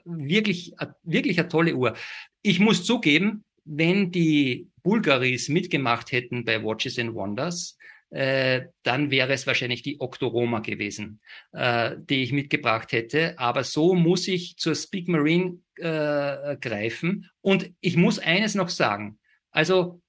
[0.04, 1.94] wirklich, wirklich eine tolle Uhr.
[2.42, 7.76] Ich muss zugeben, wenn die Bulgaris mitgemacht hätten bei Watches and Wonders,
[8.10, 11.20] äh, dann wäre es wahrscheinlich die Octoroma gewesen,
[11.52, 13.38] äh, die ich mitgebracht hätte.
[13.38, 17.30] Aber so muss ich zur Speak Marine äh, greifen.
[17.40, 19.18] Und ich muss eines noch sagen.
[19.50, 20.01] Also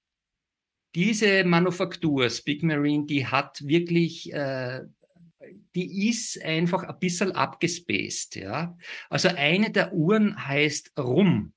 [0.95, 4.81] diese Manufaktur, Speak Marine, die hat wirklich äh,
[5.75, 8.77] die ist einfach ein bisschen abgespaced, ja.
[9.09, 11.53] Also eine der Uhren heißt Rum.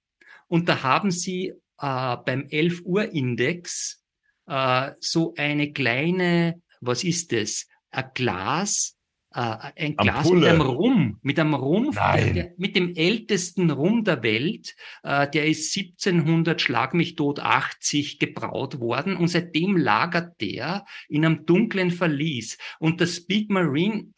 [0.49, 4.03] Und da haben sie äh, beim 11 Uhr Index
[4.47, 7.67] äh, so eine kleine, was ist das?
[7.91, 8.96] Ein Glas,
[9.37, 10.41] ein Glas Ampulle.
[10.41, 14.75] mit einem Rum, mit einem Rum, der, mit dem ältesten Rum der Welt.
[15.03, 21.25] Äh, der ist 1700 Schlag mich tot 80 gebraut worden und seitdem lagert der in
[21.25, 22.57] einem dunklen Verlies.
[22.79, 24.09] Und das Speak Marine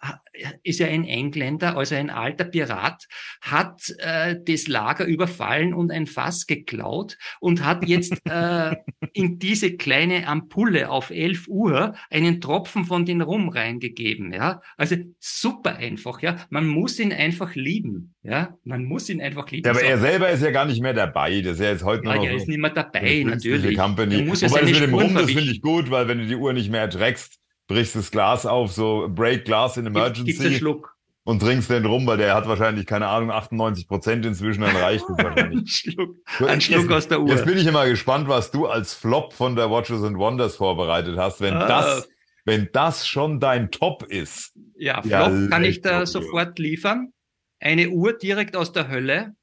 [0.63, 3.09] ist ja ein Engländer, also ein alter Pirat,
[3.41, 8.77] hat äh, das Lager überfallen und ein Fass geklaut und hat jetzt äh,
[9.13, 14.33] in diese kleine Ampulle auf 11 Uhr einen Tropfen von den Rum reingegeben.
[14.33, 16.23] Ja, also super einfach.
[16.23, 18.15] Ja, man muss ihn einfach lieben.
[18.23, 19.65] Ja, man muss ihn einfach lieben.
[19.65, 19.87] Ja, aber so.
[19.87, 21.41] er selber ist ja gar nicht mehr dabei.
[21.41, 22.25] Das ist ja jetzt heute ja, noch.
[22.25, 23.77] Er ist nicht mehr dabei, natürlich.
[23.77, 24.23] Company.
[24.23, 26.37] Muss ja Wobei das mit dem Rum, das finde ich gut, weil wenn du die
[26.37, 27.39] Uhr nicht mehr erträgst,
[27.69, 30.25] brichst das Glas auf, so Break Glass in Emergency.
[30.25, 30.95] Gibt's einen Schluck.
[31.25, 35.05] Und trinkst den rum, weil der hat wahrscheinlich, keine Ahnung, 98 Prozent inzwischen, dann reicht
[35.11, 35.61] es wahrscheinlich.
[35.61, 37.29] ein Schluck, ein Schluck aus der Uhr.
[37.29, 41.19] Jetzt bin ich immer gespannt, was du als Flop von der Watches and Wonders vorbereitet
[41.19, 41.43] hast.
[41.43, 41.69] Wenn ah.
[41.69, 42.09] das,
[42.49, 44.55] wenn das schon dein Top ist.
[44.77, 47.13] Ja, Flop ja, kann ich da sofort liefern.
[47.61, 49.35] Eine Uhr direkt aus der Hölle.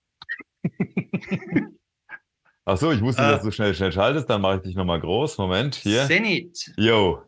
[2.66, 4.28] Ach so, ich wusste, äh, dass du schnell, schnell schaltest.
[4.28, 5.38] Dann mache ich dich nochmal groß.
[5.38, 6.08] Moment, hier.
[6.08, 6.74] Zenit.
[6.78, 7.22] Yo.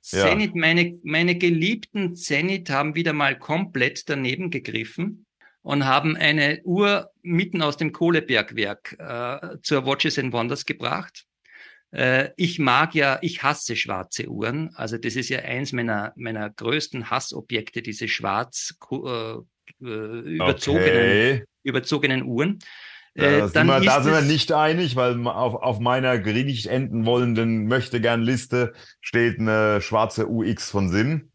[0.00, 0.60] Zenit, ja.
[0.60, 5.26] meine, meine geliebten Zenit haben wieder mal komplett daneben gegriffen.
[5.62, 11.26] und haben eine Uhr mitten aus dem Kohlebergwerk äh, zur Watches and Wonders gebracht.
[11.92, 14.70] Äh, ich mag ja, ich hasse schwarze Uhren.
[14.74, 19.36] Also das ist ja eins meiner, meiner größten Hassobjekte, diese schwarz äh,
[19.82, 21.44] äh überzogenen, okay.
[21.62, 22.60] überzogenen Uhren.
[23.14, 27.06] Äh, da, sind wir, da sind wir nicht einig, weil auf, auf meiner nicht enden
[27.06, 31.29] wollenden möchte gern Liste steht eine schwarze UX von Sinn.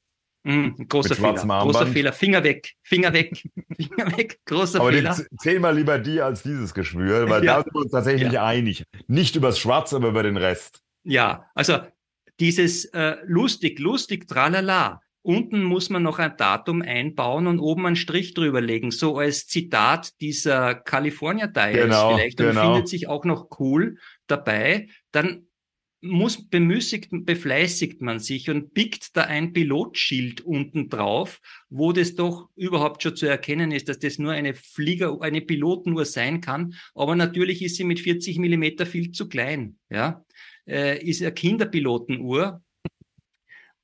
[0.46, 1.34] Mm, großer Fehler.
[1.34, 2.14] Großer Fehler.
[2.14, 2.74] Finger weg.
[2.84, 3.32] Finger weg.
[3.76, 4.40] Finger weg.
[4.46, 5.18] Großer aber Fehler.
[5.40, 7.58] Zähl mal lieber die als dieses Geschwür, weil ja.
[7.58, 8.46] da sind wir uns tatsächlich ja.
[8.46, 8.84] einig.
[9.08, 10.84] Nicht übers Schwarz, aber über den Rest.
[11.04, 11.80] Ja, also
[12.40, 15.02] dieses äh, lustig, lustig, tralala.
[15.24, 19.48] Unten muss man noch ein Datum einbauen und oben einen Strich drüber legen, so als
[19.48, 22.62] Zitat dieser California Diaries genau, vielleicht und genau.
[22.62, 24.90] findet sich auch noch cool dabei.
[25.12, 25.48] Dann
[26.02, 32.50] muss bemüßigt, befleißigt man sich und pickt da ein Pilotschild unten drauf, wo das doch
[32.56, 36.76] überhaupt schon zu erkennen ist, dass das nur eine Flieger, eine Pilotenuhr sein kann.
[36.94, 39.78] Aber natürlich ist sie mit 40 Millimeter viel zu klein.
[39.90, 40.24] Ja,
[40.68, 42.62] äh, ist eine Kinderpilotenuhr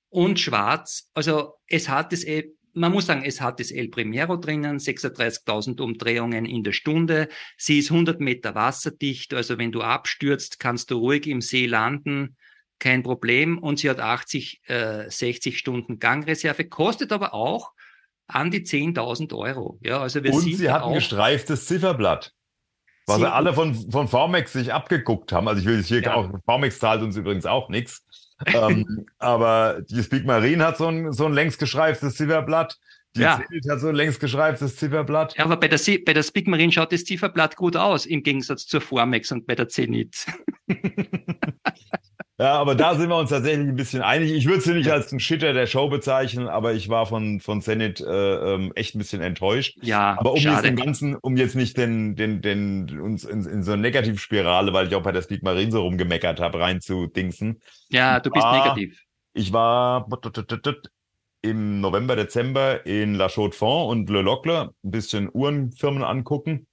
[0.09, 1.09] und schwarz.
[1.13, 2.23] Also es hat es
[2.73, 7.27] man muss sagen, es hat das El Primero drinnen, 36.000 Umdrehungen in der Stunde.
[7.57, 12.37] Sie ist 100 Meter wasserdicht, also wenn du abstürzt, kannst du ruhig im See landen,
[12.79, 13.57] kein Problem.
[13.57, 17.71] Und sie hat 80, äh, 60 Stunden Gangreserve, kostet aber auch
[18.27, 19.79] an die 10.000 Euro.
[19.81, 22.33] Ja, also wir Und sie hat ein gestreiftes Zifferblatt.
[23.07, 25.47] Was sie alle von, von Formex sich abgeguckt haben.
[25.47, 26.13] Also ich will es hier ja.
[26.13, 28.03] auch, Formex zahlt uns übrigens auch nichts
[28.47, 32.77] ähm, aber die Speak Marine hat so ein, so ein längst geschreiftes Zifferblatt.
[33.15, 33.41] Die ja.
[33.45, 35.37] Zenit hat so ein längst geschreiftes Zifferblatt.
[35.37, 38.65] Ja, aber bei der, bei der Speak Marine schaut das Zifferblatt gut aus, im Gegensatz
[38.65, 40.25] zur Formex und bei der Zenit.
[42.41, 44.31] Ja, aber da sind wir uns tatsächlich ein bisschen einig.
[44.31, 47.61] Ich würde sie nicht als einen Shitter der Show bezeichnen, aber ich war von, von
[47.61, 49.77] Zenit äh, ähm, echt ein bisschen enttäuscht.
[49.83, 50.55] Ja, aber um schade.
[50.55, 54.73] jetzt den ganzen, um jetzt nicht den, den, den, uns in, in so eine Negativspirale,
[54.73, 57.61] weil ich auch bei der Speak Marine so rumgemeckert habe, reinzudingsen.
[57.89, 58.99] Ja, du bist war, negativ.
[59.33, 60.07] Ich war
[61.43, 66.65] im November, Dezember in La Chaux-de-Fonds und Le Locle ein bisschen Uhrenfirmen angucken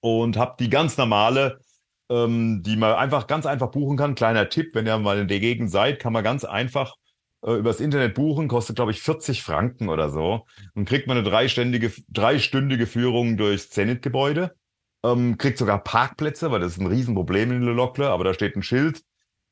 [0.00, 1.60] und habe die ganz normale
[2.10, 4.14] ähm, die man einfach ganz einfach buchen kann.
[4.14, 6.96] Kleiner Tipp, wenn ihr mal in der Gegend seid, kann man ganz einfach
[7.42, 11.28] äh, übers Internet buchen, kostet glaube ich 40 Franken oder so und kriegt man eine
[11.28, 14.54] dreistündige, dreistündige Führung durchs Zenit-Gebäude.
[15.02, 18.54] Ähm, kriegt sogar Parkplätze, weil das ist ein Riesenproblem in Le Locle, aber da steht
[18.56, 19.02] ein Schild,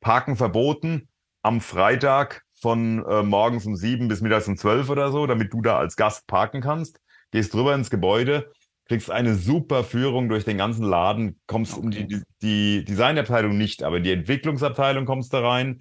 [0.00, 1.08] Parken verboten
[1.42, 5.62] am Freitag von äh, morgens um sieben bis mittags um zwölf oder so, damit du
[5.62, 7.00] da als Gast parken kannst.
[7.30, 8.50] Gehst drüber ins Gebäude,
[8.88, 11.84] kriegst eine super Führung durch den ganzen Laden, kommst okay.
[11.84, 15.80] in die, die, die Designabteilung nicht, aber in die Entwicklungsabteilung kommst du rein,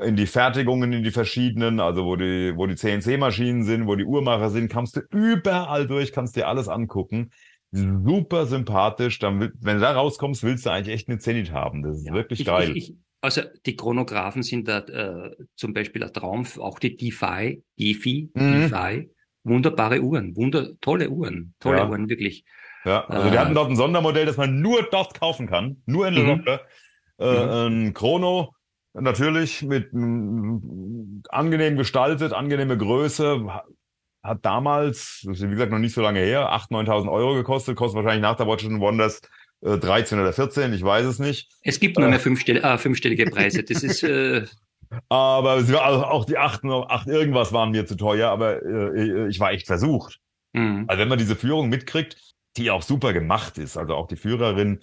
[0.00, 4.04] in die Fertigungen, in die verschiedenen, also wo die, wo die CNC-Maschinen sind, wo die
[4.04, 7.30] Uhrmacher sind, kommst du überall durch, kannst dir alles angucken.
[7.70, 9.18] Super sympathisch.
[9.18, 11.82] Dann, wenn du da rauskommst, willst du eigentlich echt eine Zenit haben.
[11.82, 12.76] Das ist ja, wirklich ich, geil.
[12.76, 17.62] Ich, ich, also die Chronographen sind da äh, zum Beispiel ein Traum, auch die DeFi,
[17.78, 18.68] DeFi, mhm.
[18.68, 19.10] DeFi
[19.44, 21.88] wunderbare Uhren, wunder, tolle Uhren, tolle ja.
[21.88, 22.44] Uhren, wirklich.
[22.84, 26.08] Ja, also äh, wir hatten dort ein Sondermodell, das man nur dort kaufen kann, nur
[26.08, 26.44] in mhm.
[27.16, 27.86] Äh, mhm.
[27.86, 28.54] Ein Chrono,
[28.92, 33.46] natürlich mit m, angenehm gestaltet, angenehme Größe,
[34.22, 38.22] hat damals, wie gesagt noch nicht so lange her, 8.000, 9.000 Euro gekostet, kostet wahrscheinlich
[38.22, 39.20] nach der Watch Wonders
[39.60, 41.52] äh, 13 oder 14, ich weiß es nicht.
[41.62, 44.02] Es gibt nur mehr äh, fünfstell äh, fünfstellige Preise, das ist...
[44.14, 44.46] Äh,
[45.08, 49.52] aber also auch die acht, acht irgendwas waren mir zu teuer, aber äh, ich war
[49.52, 50.20] echt versucht.
[50.52, 50.84] Mhm.
[50.88, 54.80] Also wenn man diese Führung mitkriegt, die auch super gemacht ist, also auch die Führerin,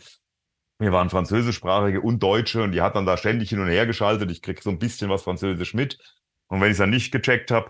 [0.80, 4.32] wir waren französischsprachige und Deutsche und die hat dann da ständig hin und her geschaltet.
[4.32, 5.99] Ich krieg so ein bisschen was Französisch mit.
[6.47, 7.70] Und wenn ich es dann nicht gecheckt habe,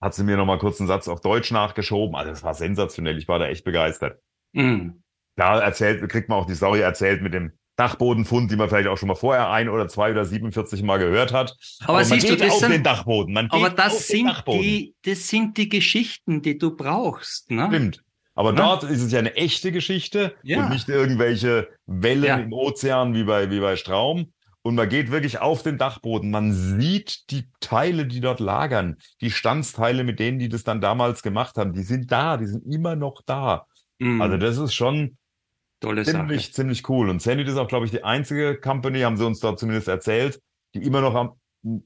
[0.00, 2.16] hat sie mir noch mal kurz einen Satz auf Deutsch nachgeschoben.
[2.16, 3.18] Also das war sensationell.
[3.18, 4.22] Ich war da echt begeistert.
[4.52, 5.02] Mhm.
[5.36, 8.98] Da erzählt, kriegt man auch die Story erzählt mit dem Dachbodenfund, die man vielleicht auch
[8.98, 11.56] schon mal vorher ein oder zwei oder 47 Mal gehört hat.
[11.84, 13.32] Aber, aber man geht du, auf sind, den Dachboden.
[13.32, 17.50] Man aber das sind die, das sind die Geschichten, die du brauchst.
[17.52, 17.66] Ne?
[17.68, 18.02] Stimmt.
[18.34, 18.58] Aber ne?
[18.58, 20.58] dort ist es ja eine echte Geschichte ja.
[20.58, 22.36] und nicht irgendwelche Wellen ja.
[22.36, 24.32] im Ozean wie bei, wie bei Straum.
[24.62, 26.32] Und man geht wirklich auf den Dachboden.
[26.32, 28.96] Man sieht die Teile, die dort lagern.
[29.20, 31.72] Die Standsteile, mit denen die das dann damals gemacht haben.
[31.72, 32.36] Die sind da.
[32.36, 33.66] Die sind immer noch da.
[33.98, 34.20] Mhm.
[34.20, 35.16] Also das ist schon,
[35.80, 36.52] Tolle ziemlich, Sache.
[36.52, 37.08] ziemlich cool.
[37.08, 40.40] Und Zenit ist auch, glaube ich, die einzige Company, haben sie uns dort zumindest erzählt,
[40.74, 41.32] die immer noch am,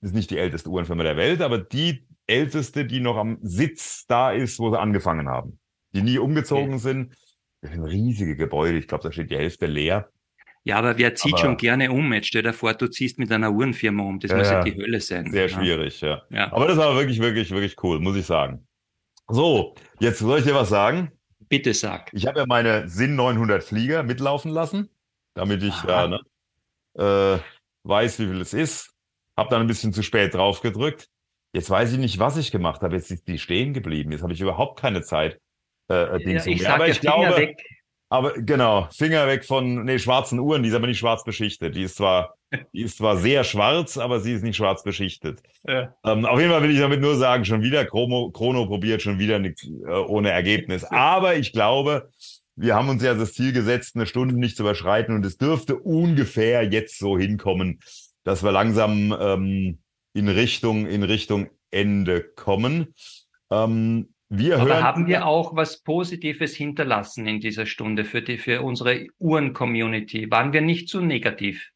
[0.00, 4.32] ist nicht die älteste Uhrenfirma der Welt, aber die älteste, die noch am Sitz da
[4.32, 5.58] ist, wo sie angefangen haben.
[5.94, 6.78] Die nie umgezogen okay.
[6.78, 7.14] sind.
[7.60, 8.78] Das sind riesige Gebäude.
[8.78, 10.10] Ich glaube, da steht die Hälfte leer.
[10.64, 12.12] Ja, aber wer zieht aber, schon gerne um?
[12.12, 14.20] Jetzt stell dir vor, du ziehst mit einer Uhrenfirma um.
[14.20, 15.30] Das ja, muss ja die Hölle sein.
[15.30, 15.48] Sehr ja.
[15.48, 16.22] schwierig, ja.
[16.30, 16.52] ja.
[16.52, 18.66] Aber das war wirklich, wirklich, wirklich cool, muss ich sagen.
[19.28, 21.10] So, jetzt soll ich dir was sagen?
[21.52, 22.10] Bitte sag.
[22.14, 24.88] Ich habe ja meine Sinn 900 Flieger mitlaufen lassen,
[25.34, 26.20] damit ich da ne,
[26.94, 27.38] äh,
[27.86, 28.94] weiß, wie viel es ist.
[29.36, 31.10] Hab dann ein bisschen zu spät drauf gedrückt.
[31.54, 32.96] Jetzt weiß ich nicht, was ich gemacht habe.
[32.96, 34.12] Jetzt ist die stehen geblieben.
[34.12, 35.42] Jetzt habe ich überhaupt keine Zeit.
[35.90, 37.62] Äh, äh, Ja, Dings um ich sag aber ja ich Finger glaube, weg.
[38.08, 41.76] aber genau, Finger weg von nee, schwarzen Uhren, die ist aber nicht schwarz beschichtet.
[41.76, 42.34] Die ist zwar,
[42.72, 45.42] die ist zwar sehr schwarz, aber sie ist nicht schwarz beschichtet.
[45.66, 45.94] Ja.
[46.04, 49.18] Ähm, auf jeden Fall will ich damit nur sagen, schon wieder Chrono, Chrono probiert, schon
[49.18, 50.84] wieder nichts äh, ohne Ergebnis.
[50.84, 52.10] Aber ich glaube,
[52.56, 55.76] wir haben uns ja das Ziel gesetzt, eine Stunde nicht zu überschreiten und es dürfte
[55.76, 57.80] ungefähr jetzt so hinkommen,
[58.24, 59.78] dass wir langsam ähm,
[60.12, 62.94] in Richtung in Richtung Ende kommen.
[63.50, 68.38] Ähm, wir Aber hören haben wir auch was Positives hinterlassen in dieser Stunde für die,
[68.38, 70.30] für unsere Uhren-Community?
[70.30, 71.71] Waren wir nicht zu negativ?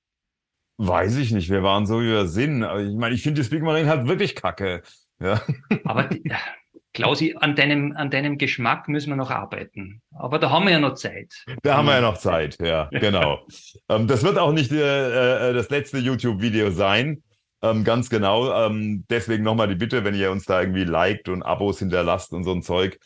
[0.78, 2.62] Weiß ich nicht, wir waren so über Sinn.
[2.62, 4.82] Aber ich meine, ich finde die Speak Marine halt wirklich kacke.
[5.20, 5.40] Ja.
[5.84, 6.22] Aber die,
[6.96, 10.00] Klausi, an deinem, an deinem Geschmack müssen wir noch arbeiten.
[10.14, 11.44] Aber da haben wir ja noch Zeit.
[11.62, 13.46] Da haben wir ja noch Zeit, ja, genau.
[13.90, 17.22] ähm, das wird auch nicht äh, äh, das letzte YouTube-Video sein.
[17.62, 18.66] Ähm, ganz genau.
[18.66, 22.44] Ähm, deswegen nochmal die Bitte, wenn ihr uns da irgendwie liked und Abos hinterlasst und
[22.44, 22.98] so ein Zeug,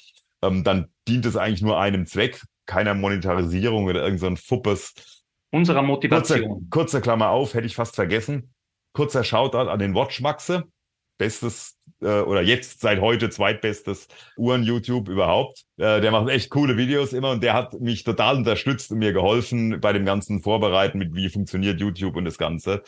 [0.43, 5.20] ähm, dann dient es eigentlich nur einem Zweck, keiner Monetarisierung oder irgend so ein Fuppes.
[5.51, 6.69] Unserer Kurze, Motivation.
[6.71, 8.55] kurze Klammer auf, hätte ich fast vergessen.
[8.93, 10.65] Kurzer Shoutout an den Watchmaxe.
[11.19, 15.65] Bestes äh, oder jetzt seit heute zweitbestes Uhren-YouTube überhaupt.
[15.77, 19.13] Äh, der macht echt coole Videos immer und der hat mich total unterstützt und mir
[19.13, 22.83] geholfen bei dem ganzen Vorbereiten mit wie funktioniert YouTube und das Ganze.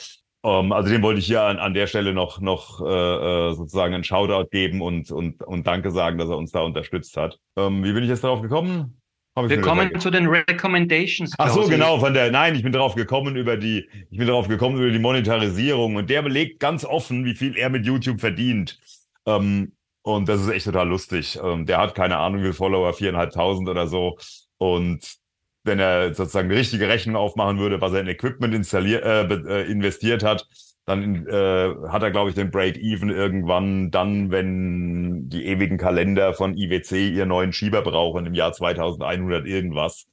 [0.45, 3.95] Ähm, also dem wollte ich hier an, an der Stelle noch, noch äh, äh, sozusagen
[3.95, 7.39] einen Shoutout geben und, und, und Danke sagen, dass er uns da unterstützt hat.
[7.57, 9.02] Ähm, wie bin ich jetzt darauf gekommen?
[9.35, 11.33] Wir kommen zu den Recommendations.
[11.39, 14.47] Ach so, genau, von der, nein, ich bin drauf gekommen über die, ich bin drauf
[14.47, 18.79] gekommen über die Monetarisierung und der belegt ganz offen, wie viel er mit YouTube verdient.
[19.25, 19.73] Ähm,
[20.03, 21.39] und das ist echt total lustig.
[21.43, 24.19] Ähm, der hat keine Ahnung, wie viele Follower, viereinhalbtausend oder so.
[24.59, 25.17] Und
[25.65, 29.71] wenn er sozusagen eine richtige Rechnung aufmachen würde, was er in Equipment installiert, äh, äh,
[29.71, 30.47] investiert hat,
[30.85, 36.57] dann äh, hat er, glaube ich, den Break-Even irgendwann dann, wenn die ewigen Kalender von
[36.57, 40.07] IWC ihr neuen Schieber brauchen im Jahr 2100 irgendwas.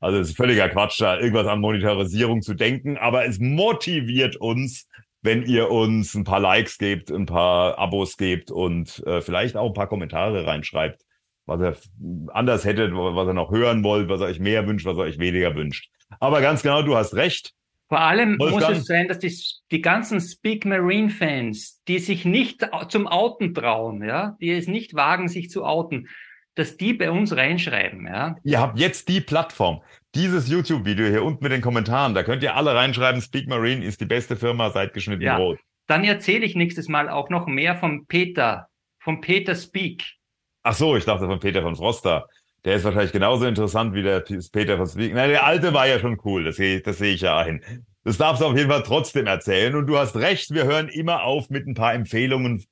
[0.00, 4.88] Also es ist völliger Quatsch, da irgendwas an Monetarisierung zu denken, aber es motiviert uns,
[5.20, 9.68] wenn ihr uns ein paar Likes gebt, ein paar Abos gebt und äh, vielleicht auch
[9.68, 11.02] ein paar Kommentare reinschreibt,
[11.46, 11.76] was ihr
[12.32, 15.18] anders hättet, was ihr noch hören wollt, was ihr euch mehr wünscht, was ihr euch
[15.18, 15.90] weniger wünscht.
[16.20, 17.54] Aber ganz genau, du hast recht.
[17.94, 18.70] Vor allem Wolfgang?
[18.70, 19.32] muss es sein, dass die,
[19.70, 24.94] die ganzen Speak Marine Fans, die sich nicht zum Outen trauen, ja, die es nicht
[24.94, 26.08] wagen, sich zu outen,
[26.56, 28.34] dass die bei uns reinschreiben, ja.
[28.42, 29.80] Ihr habt jetzt die Plattform.
[30.16, 34.00] Dieses YouTube-Video hier unten mit den Kommentaren, da könnt ihr alle reinschreiben, Speak Marine ist
[34.00, 35.36] die beste Firma seit geschnitten Ja.
[35.36, 35.60] Brot.
[35.86, 38.66] Dann erzähle ich nächstes Mal auch noch mehr vom Peter,
[38.98, 40.02] vom Peter Speak.
[40.64, 42.26] Ach so, ich dachte von Peter von Froster.
[42.64, 45.12] Der ist wahrscheinlich genauso interessant wie der Peter von Speak.
[45.12, 47.62] Nein, der alte war ja schon cool, das sehe ich, das sehe ich ja ein.
[48.04, 49.74] Das darfst du auf jeden Fall trotzdem erzählen.
[49.74, 52.64] Und du hast recht, wir hören immer auf mit ein paar Empfehlungen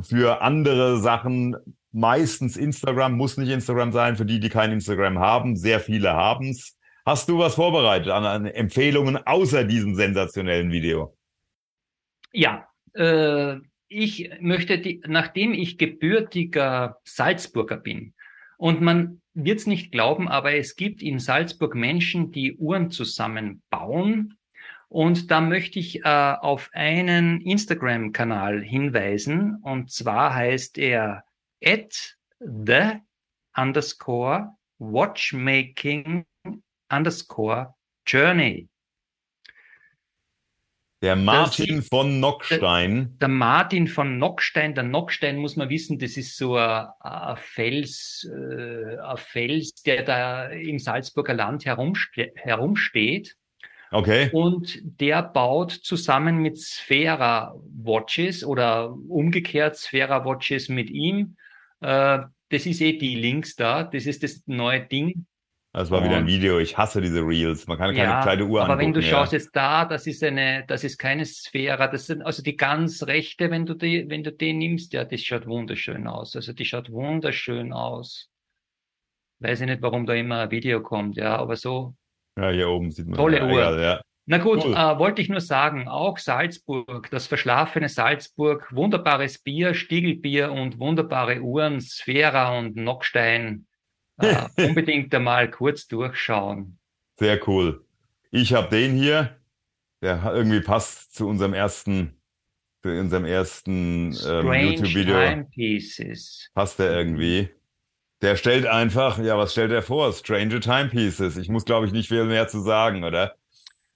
[0.00, 1.56] für andere Sachen.
[1.92, 5.56] Meistens Instagram, muss nicht Instagram sein, für die, die kein Instagram haben.
[5.56, 6.78] Sehr viele haben's.
[7.04, 11.16] Hast du was vorbereitet an, an Empfehlungen außer diesem sensationellen Video?
[12.32, 13.56] Ja, äh,
[13.88, 18.14] ich möchte, die, nachdem ich gebürtiger Salzburger bin,
[18.62, 24.38] und man wird es nicht glauben, aber es gibt in Salzburg Menschen, die Uhren zusammenbauen.
[24.88, 29.56] Und da möchte ich äh, auf einen Instagram-Kanal hinweisen.
[29.62, 31.24] Und zwar heißt er
[31.64, 32.98] at the
[33.56, 36.26] underscore watchmaking
[36.90, 37.74] underscore
[38.06, 38.68] journey.
[41.02, 43.18] Der Martin von Nockstein.
[43.20, 48.30] Der Martin von Nockstein, der Nockstein muss man wissen, das ist so ein, ein Fels,
[48.32, 53.34] äh, ein Fels, der da im Salzburger Land herumste herumsteht.
[53.90, 54.30] Okay.
[54.32, 61.36] Und der baut zusammen mit Sphera Watches oder umgekehrt Sphera Watches mit ihm.
[61.80, 63.82] Äh, das ist eh die Links da.
[63.82, 65.26] Das ist das neue Ding.
[65.74, 66.58] Das war wieder ein Und- Video.
[66.58, 67.66] Ich hasse diese Reels.
[67.66, 70.64] Man kann keine Ja, kleine Uhr aber wenn du schaust jetzt da, das ist eine,
[70.66, 74.32] das ist keine Sphäre, das sind also die ganz rechte, wenn du die, wenn du
[74.32, 76.36] die nimmst, ja, das schaut wunderschön aus.
[76.36, 78.28] Also die schaut wunderschön aus.
[79.40, 81.94] Weiß ich nicht, warum da immer ein Video kommt, ja, aber so.
[82.36, 82.50] ja.
[82.50, 83.16] ja, hier oben sieht man.
[83.16, 83.52] Tolle ja, Uhr.
[83.52, 84.00] egal, ja.
[84.26, 84.74] Na gut, Cool.
[84.74, 91.40] äh, wollte ich nur sagen, auch Salzburg, das verschlafene Salzburg, wunderbares Bier, Stiegelbier und wunderbare
[91.40, 93.66] Uhren, Sphera und Nockstein.
[94.18, 96.78] Äh, unbedingt einmal kurz durchschauen.
[97.14, 97.84] Sehr cool.
[98.30, 99.36] Ich habe den hier,
[100.00, 102.16] der irgendwie passt zu unserem ersten,
[102.82, 105.14] zu unserem ersten ähm, Strange YouTube-Video.
[105.14, 106.50] Timepieces.
[106.54, 107.50] Passt der irgendwie.
[108.22, 110.12] Der stellt einfach, ja, was stellt er vor?
[110.12, 111.36] Stranger Timepieces.
[111.36, 113.34] Ich muss, glaube ich, nicht viel mehr zu sagen, oder?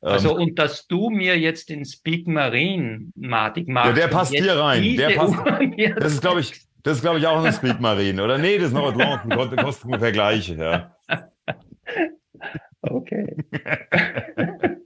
[0.01, 3.89] Also, ähm, und dass du mir jetzt den Speak Marine matig machst.
[3.89, 4.97] Ja, der passt hier rein.
[4.97, 5.35] Der passt,
[5.97, 8.39] das ist, glaube ich, das ist, glaube ich, auch ein Speak Marine, oder?
[8.39, 10.93] Nee, das ist noch Atlanten, kosten ungefähr gleiche, ja.
[12.81, 13.37] Okay.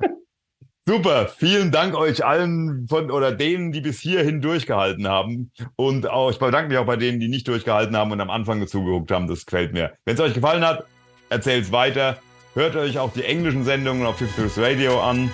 [0.86, 5.52] Super, vielen Dank euch allen von oder denen, die bis hierhin durchgehalten haben.
[5.76, 8.66] Und auch, ich bedanke mich auch bei denen, die nicht durchgehalten haben und am Anfang
[8.66, 9.28] zugeguckt haben.
[9.28, 9.92] Das gefällt mir.
[10.06, 10.86] Wenn es euch gefallen hat,
[11.28, 12.16] erzählt es weiter.
[12.54, 15.30] Hört euch auch die englischen Sendungen auf Fifth Radio an.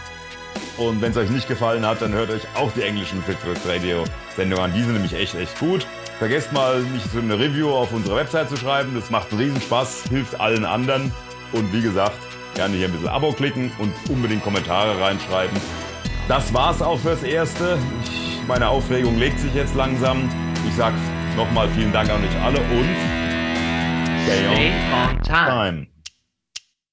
[0.79, 3.69] Und wenn es euch nicht gefallen hat, dann hört euch auch die englischen Fifth Wheels
[3.69, 4.03] Radio
[4.35, 4.73] Sendungen an.
[4.75, 5.87] Die sind nämlich echt, echt gut.
[6.19, 8.95] Vergesst mal, nicht so eine Review auf unserer Website zu schreiben.
[8.95, 11.13] Das macht riesen Spaß, hilft allen anderen.
[11.53, 12.17] Und wie gesagt,
[12.55, 15.57] gerne hier ein bisschen Abo klicken und unbedingt Kommentare reinschreiben.
[16.27, 17.79] Das war's auch fürs Erste.
[18.03, 20.29] Ich, meine Aufregung legt sich jetzt langsam.
[20.67, 20.95] Ich sag
[21.37, 22.89] nochmal vielen Dank an euch alle und
[24.25, 25.47] stay on, stay on time.
[25.49, 25.87] time.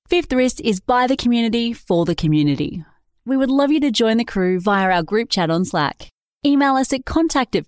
[0.09, 2.83] Fifth Wrist is by the community for the community.
[3.25, 6.12] We would love you to join the crew via our group chat on Slack.
[6.45, 7.67] Email us at contact at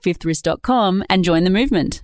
[1.09, 2.01] and join the movement.